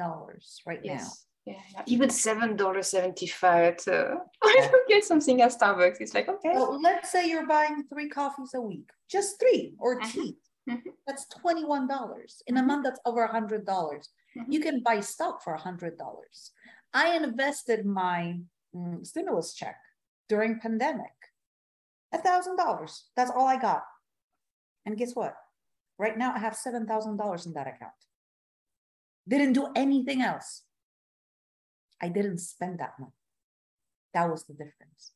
[0.67, 1.03] right yes.
[1.03, 1.11] now.
[1.47, 4.19] Yeah, even seven dollars seventy five to
[4.89, 5.97] get something at Starbucks.
[5.99, 6.51] It's like okay.
[6.53, 10.11] Well, let's say you're buying three coffees a week, just three or mm-hmm.
[10.11, 10.37] tea.
[10.69, 10.91] Mm-hmm.
[11.07, 12.85] That's twenty one dollars in a month.
[12.85, 14.11] That's over a hundred dollars.
[14.37, 14.53] Mm-hmm.
[14.53, 16.53] You can buy stock for a hundred dollars.
[16.93, 18.39] I invested my
[18.75, 19.77] mm, stimulus check
[20.29, 21.13] during pandemic,
[22.13, 23.07] a thousand dollars.
[23.17, 23.83] That's all I got.
[24.87, 25.35] And guess what?
[25.99, 27.93] Right now I have seven thousand dollars in that account.
[29.29, 30.63] Didn't do anything else.
[32.01, 33.13] I didn't spend that money.
[34.15, 35.13] That was the difference.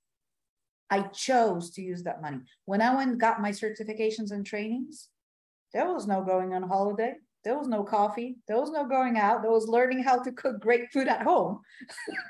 [0.91, 2.41] I chose to use that money.
[2.67, 5.09] When I went got my certifications and trainings,
[5.73, 7.15] there was no going on holiday.
[7.45, 8.37] There was no coffee.
[8.49, 9.43] There was no going out.
[9.43, 11.61] There was learning how to cook great food at home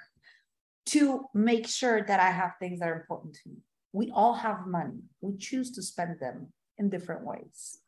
[0.86, 3.56] to make sure that I have things that are important to me.
[3.92, 5.02] We all have money.
[5.20, 7.78] We choose to spend them in different ways.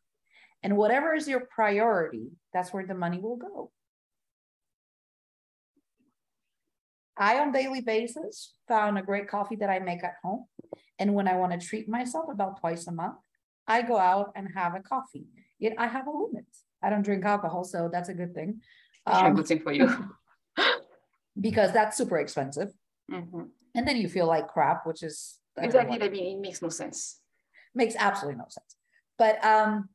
[0.62, 3.72] And whatever is your priority, that's where the money will go.
[7.18, 10.44] I, on daily basis, found a great coffee that I make at home.
[10.98, 13.16] And when I want to treat myself about twice a month,
[13.66, 15.26] I go out and have a coffee.
[15.58, 16.46] Yet I have a limit.
[16.86, 18.60] I don't drink alcohol, so that's a good thing.
[19.06, 19.90] Um, good thing for you.
[21.40, 22.70] because that's super expensive.
[23.10, 23.42] Mm-hmm.
[23.74, 26.00] And then you feel like crap, which is exactly.
[26.00, 27.20] I mean, it makes no sense.
[27.74, 28.76] Makes absolutely no sense.
[29.18, 29.88] But um,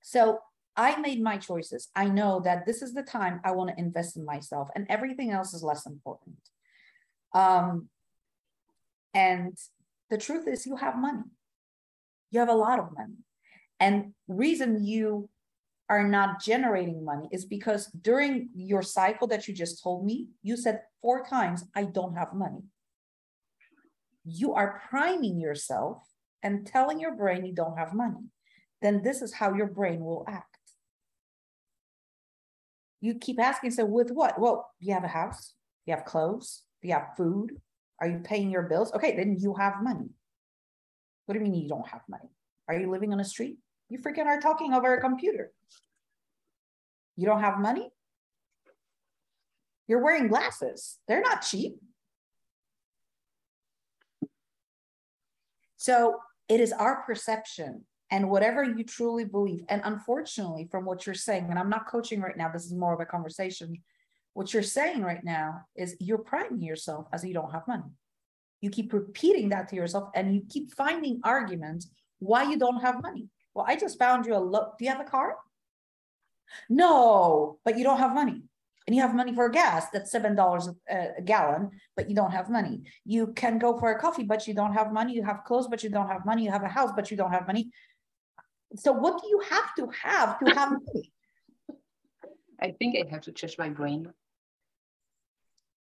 [0.00, 0.38] so
[0.76, 1.88] I made my choices.
[1.96, 5.32] I know that this is the time I want to invest in myself, and everything
[5.32, 6.36] else is less important.
[7.34, 7.88] Um,
[9.12, 9.58] and
[10.08, 11.24] the truth is, you have money.
[12.30, 13.18] You have a lot of money,
[13.80, 15.28] and reason you
[15.88, 20.56] are not generating money is because during your cycle that you just told me, you
[20.56, 22.62] said four times, "I don't have money."
[24.24, 26.02] You are priming yourself
[26.42, 28.30] and telling your brain you don't have money.
[28.82, 30.56] Then this is how your brain will act
[33.00, 34.38] you keep asking, so with what?
[34.38, 35.54] Well, you have a house,
[35.86, 37.52] you have clothes, you have food.
[38.00, 38.92] Are you paying your bills?
[38.94, 40.08] Okay, then you have money.
[41.24, 42.28] What do you mean you don't have money?
[42.68, 43.58] Are you living on a street?
[43.88, 45.52] You freaking are talking over a computer.
[47.16, 47.90] You don't have money?
[49.88, 50.98] You're wearing glasses.
[51.06, 51.76] They're not cheap.
[55.76, 56.16] So
[56.48, 59.64] it is our perception and whatever you truly believe.
[59.68, 62.92] And unfortunately, from what you're saying, and I'm not coaching right now, this is more
[62.92, 63.76] of a conversation.
[64.34, 67.90] What you're saying right now is you're priming yourself as you don't have money.
[68.60, 73.02] You keep repeating that to yourself and you keep finding arguments why you don't have
[73.02, 73.28] money.
[73.56, 74.78] Well, I just found you a look.
[74.78, 75.36] Do you have a car?
[76.68, 78.42] No, but you don't have money
[78.86, 82.48] and you have money for gas that's seven dollars a gallon but you don't have
[82.48, 85.66] money you can go for a coffee but you don't have money you have clothes
[85.66, 87.68] but you don't have money you have a house but you don't have money
[88.74, 91.12] so what do you have to have to have money?
[92.60, 94.12] I think I have to change my brain.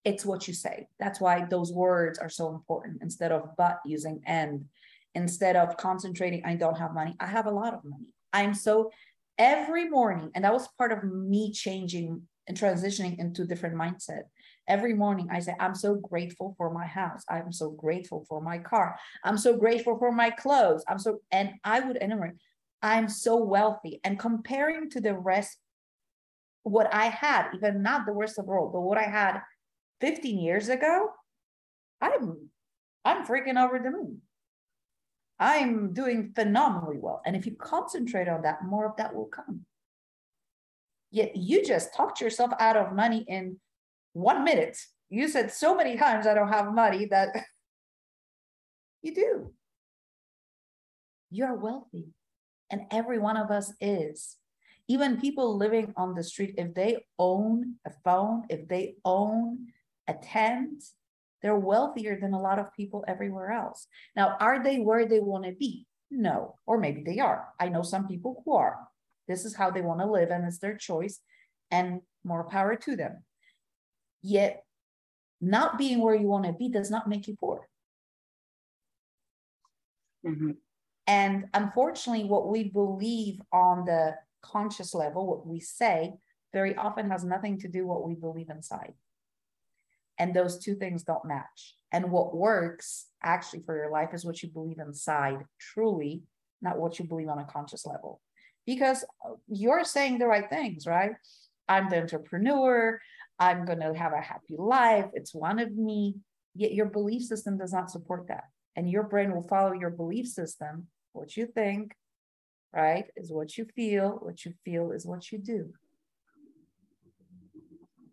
[0.04, 0.88] It's what you say.
[0.98, 3.02] That's why those words are so important.
[3.02, 4.66] Instead of but using and,
[5.14, 7.14] instead of concentrating, I don't have money.
[7.20, 8.06] I have a lot of money.
[8.32, 8.90] I'm so
[9.38, 14.22] every morning, and that was part of me changing and transitioning into different mindset.
[14.68, 17.22] Every morning I say, I'm so grateful for my house.
[17.28, 18.96] I'm so grateful for my car.
[19.24, 20.84] I'm so grateful for my clothes.
[20.88, 22.34] I'm so, and I would enumerate,
[22.82, 24.00] I'm so wealthy.
[24.04, 25.58] And comparing to the rest,
[26.64, 29.40] what I had, even not the worst of all, but what I had
[30.00, 31.10] 15 years ago,
[32.00, 32.50] I'm
[33.04, 34.22] I'm freaking over the moon.
[35.42, 37.20] I'm doing phenomenally well.
[37.26, 39.66] And if you concentrate on that, more of that will come.
[41.10, 43.56] Yet you just talked yourself out of money in
[44.12, 44.78] one minute.
[45.10, 47.34] You said so many times, I don't have money that
[49.02, 49.52] you do.
[51.28, 52.14] You're wealthy.
[52.70, 54.36] And every one of us is.
[54.86, 59.72] Even people living on the street, if they own a phone, if they own
[60.06, 60.84] a tent,
[61.42, 63.86] they're wealthier than a lot of people everywhere else.
[64.14, 65.86] Now, are they where they want to be?
[66.10, 67.48] No, or maybe they are.
[67.58, 68.78] I know some people who are.
[69.28, 71.20] This is how they want to live, and it's their choice,
[71.70, 73.24] and more power to them.
[74.22, 74.64] Yet,
[75.40, 77.68] not being where you want to be does not make you poor.
[80.24, 80.52] Mm-hmm.
[81.06, 86.14] And unfortunately, what we believe on the conscious level, what we say,
[86.52, 88.94] very often has nothing to do what we believe inside.
[90.22, 91.60] And those two things don't match.
[91.90, 96.22] And what works actually for your life is what you believe inside, truly,
[96.60, 98.20] not what you believe on a conscious level.
[98.64, 101.14] Because uh, you're saying the right things, right?
[101.72, 103.00] I'm the entrepreneur.
[103.46, 105.08] I'm going to have a happy life.
[105.18, 105.98] It's one of me.
[106.54, 108.44] Yet your belief system does not support that.
[108.76, 110.86] and your brain will follow your belief system.
[111.12, 111.84] What you think,
[112.72, 114.08] right, is what you feel.
[114.22, 115.62] What you feel is what you do.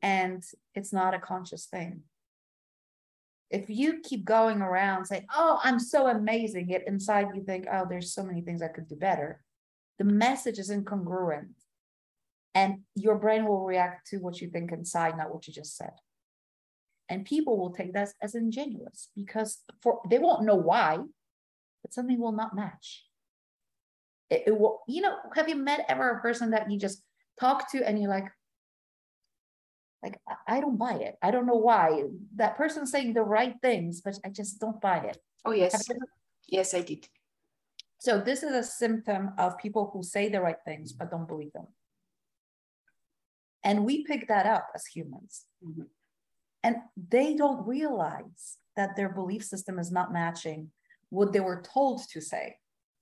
[0.02, 0.44] And
[0.76, 2.02] it's not a conscious thing.
[3.50, 7.86] If you keep going around saying, Oh, I'm so amazing, yet inside you think, Oh,
[7.90, 9.42] there's so many things I could do better,
[9.98, 11.54] the message is incongruent.
[12.56, 15.94] And your brain will react to what you think inside, not what you just said.
[17.08, 20.98] And people will take that as ingenuous because for they won't know why,
[21.82, 23.06] but something will not match.
[24.30, 27.02] It, it will, you know, have you met ever a person that you just
[27.40, 28.28] talk to and you're like,
[30.04, 31.18] like I don't buy it.
[31.22, 32.04] I don't know why.
[32.36, 35.18] That person's saying the right things, but I just don't buy it.
[35.46, 35.88] Oh yes.
[36.48, 37.08] Yes, I did.
[38.00, 41.54] So this is a symptom of people who say the right things but don't believe
[41.54, 41.68] them.
[43.64, 45.46] And we pick that up as humans.
[45.64, 45.84] Mm-hmm.
[46.64, 46.78] And
[47.10, 50.72] they don't realize that their belief system is not matching
[51.10, 52.58] what they were told to say.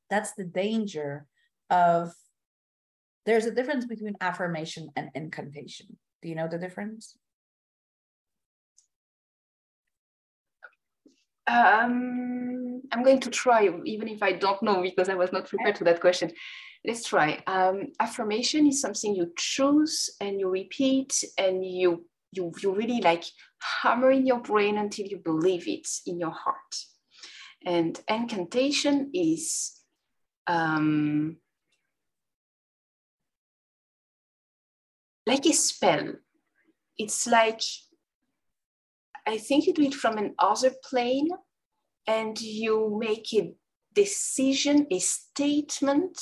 [0.09, 1.27] That's the danger
[1.69, 2.13] of
[3.27, 5.97] there's a difference between affirmation and incantation.
[6.21, 7.17] Do you know the difference?
[11.45, 15.75] Um, I'm going to try, even if I don't know, because I was not prepared
[15.75, 16.31] to that question.
[16.85, 17.43] Let's try.
[17.47, 23.23] Um, affirmation is something you choose and you repeat and you you you really like
[23.81, 26.73] hammer in your brain until you believe it in your heart.
[27.65, 29.73] And incantation is
[30.47, 31.37] um,
[35.27, 36.13] like a spell.
[36.97, 37.61] It's like
[39.27, 41.27] I think you do it from an other plane
[42.07, 43.53] and you make a
[43.93, 46.17] decision, a statement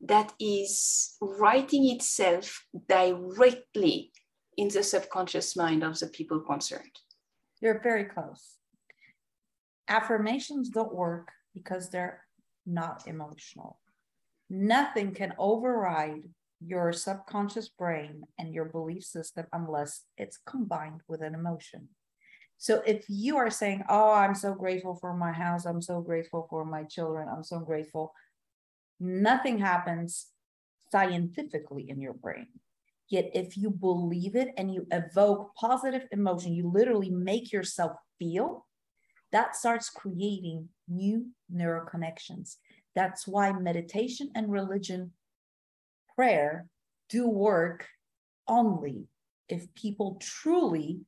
[0.00, 4.12] that is writing itself directly
[4.56, 6.96] in the subconscious mind of the people concerned.
[7.60, 8.58] You're very close.
[9.88, 12.20] Affirmations don't work because they're
[12.64, 13.80] not emotional.
[14.48, 16.28] Nothing can override
[16.60, 21.88] your subconscious brain and your belief system unless it's combined with an emotion.
[22.58, 26.46] So if you are saying, Oh, I'm so grateful for my house, I'm so grateful
[26.48, 28.12] for my children, I'm so grateful,
[28.98, 30.28] nothing happens
[30.90, 32.46] scientifically in your brain.
[33.08, 38.66] Yet, if you believe it and you evoke positive emotion, you literally make yourself feel,
[39.32, 42.58] that starts creating new neural connections.
[42.94, 45.12] That's why meditation and religion,
[46.16, 46.66] prayer
[47.08, 47.86] do work
[48.48, 49.06] only
[49.48, 51.00] if people truly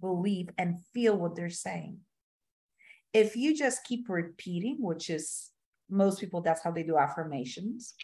[0.00, 1.98] believe and feel what they're saying.
[3.12, 5.50] If you just keep repeating, which is
[5.88, 7.94] most people, that's how they do affirmations,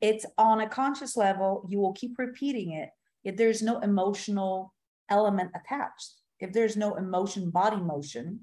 [0.00, 2.90] it's on a conscious level, you will keep repeating it.
[3.24, 4.74] If there's no emotional
[5.08, 8.40] element attached, if there's no emotion, body motion,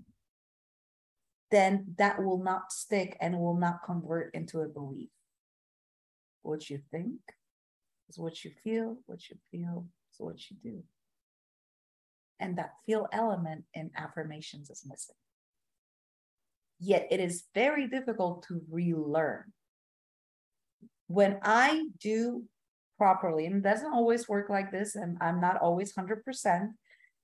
[1.51, 5.09] then that will not stick and will not convert into a belief.
[6.41, 7.19] What you think
[8.11, 10.83] is what you feel, what you feel is what you do.
[12.39, 15.15] And that feel element in affirmations is missing.
[16.79, 19.53] Yet it is very difficult to relearn
[21.07, 22.45] when I do
[22.97, 26.69] properly, and it doesn't always work like this, and I'm not always 100%,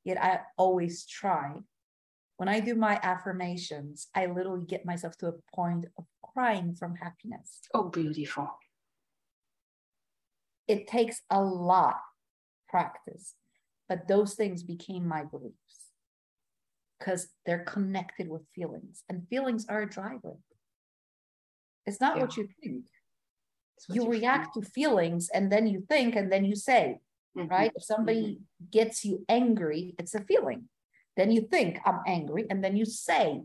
[0.04, 1.54] yet I always try.
[2.38, 6.96] When I do my affirmations, I literally get myself to a point of crying from
[6.96, 7.62] happiness.
[7.74, 8.50] Oh, beautiful.
[10.68, 11.98] It takes a lot
[12.68, 13.36] practice,
[13.88, 15.56] but those things became my beliefs
[17.00, 20.38] because they're connected with feelings, and feelings are a driver.
[21.86, 22.24] It's not yeah.
[22.24, 22.86] what you think
[23.90, 24.64] you, you react feel.
[24.64, 27.00] to feelings and then you think and then you say
[27.38, 27.48] mm-hmm.
[27.48, 28.66] right if somebody mm-hmm.
[28.72, 30.64] gets you angry it's a feeling
[31.16, 33.42] then you think i'm angry and then you say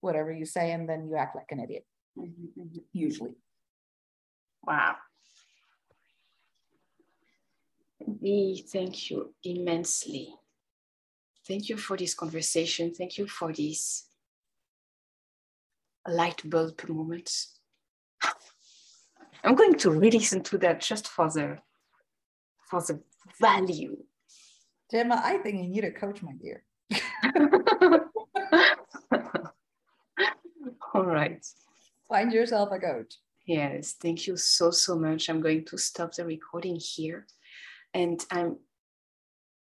[0.00, 1.84] whatever you say and then you act like an idiot
[2.18, 2.60] mm-hmm.
[2.60, 2.78] mm-hmm.
[2.92, 3.32] usually
[4.64, 4.94] wow
[8.06, 10.34] we thank you immensely
[11.46, 14.06] thank you for this conversation thank you for this
[16.06, 17.30] light bulb moment
[19.44, 21.58] I'm going to re-listen to that just for the
[22.72, 23.02] for the
[23.40, 23.96] value.
[24.90, 26.64] Gemma, I think you need a coach, my dear.
[30.94, 31.44] All right.
[32.08, 33.14] Find yourself a coach.
[33.46, 35.28] Yes, thank you so so much.
[35.28, 37.26] I'm going to stop the recording here,
[37.94, 38.58] and I'm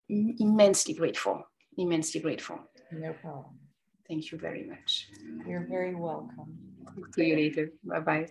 [0.10, 1.44] immensely grateful.
[1.78, 2.60] Immensely grateful.
[2.92, 3.60] No problem.
[4.08, 5.08] Thank you very much.
[5.48, 6.58] You're very welcome.
[6.96, 7.72] Talk to you later.
[7.84, 8.28] Bye bye.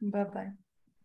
[0.00, 0.52] Bye bye.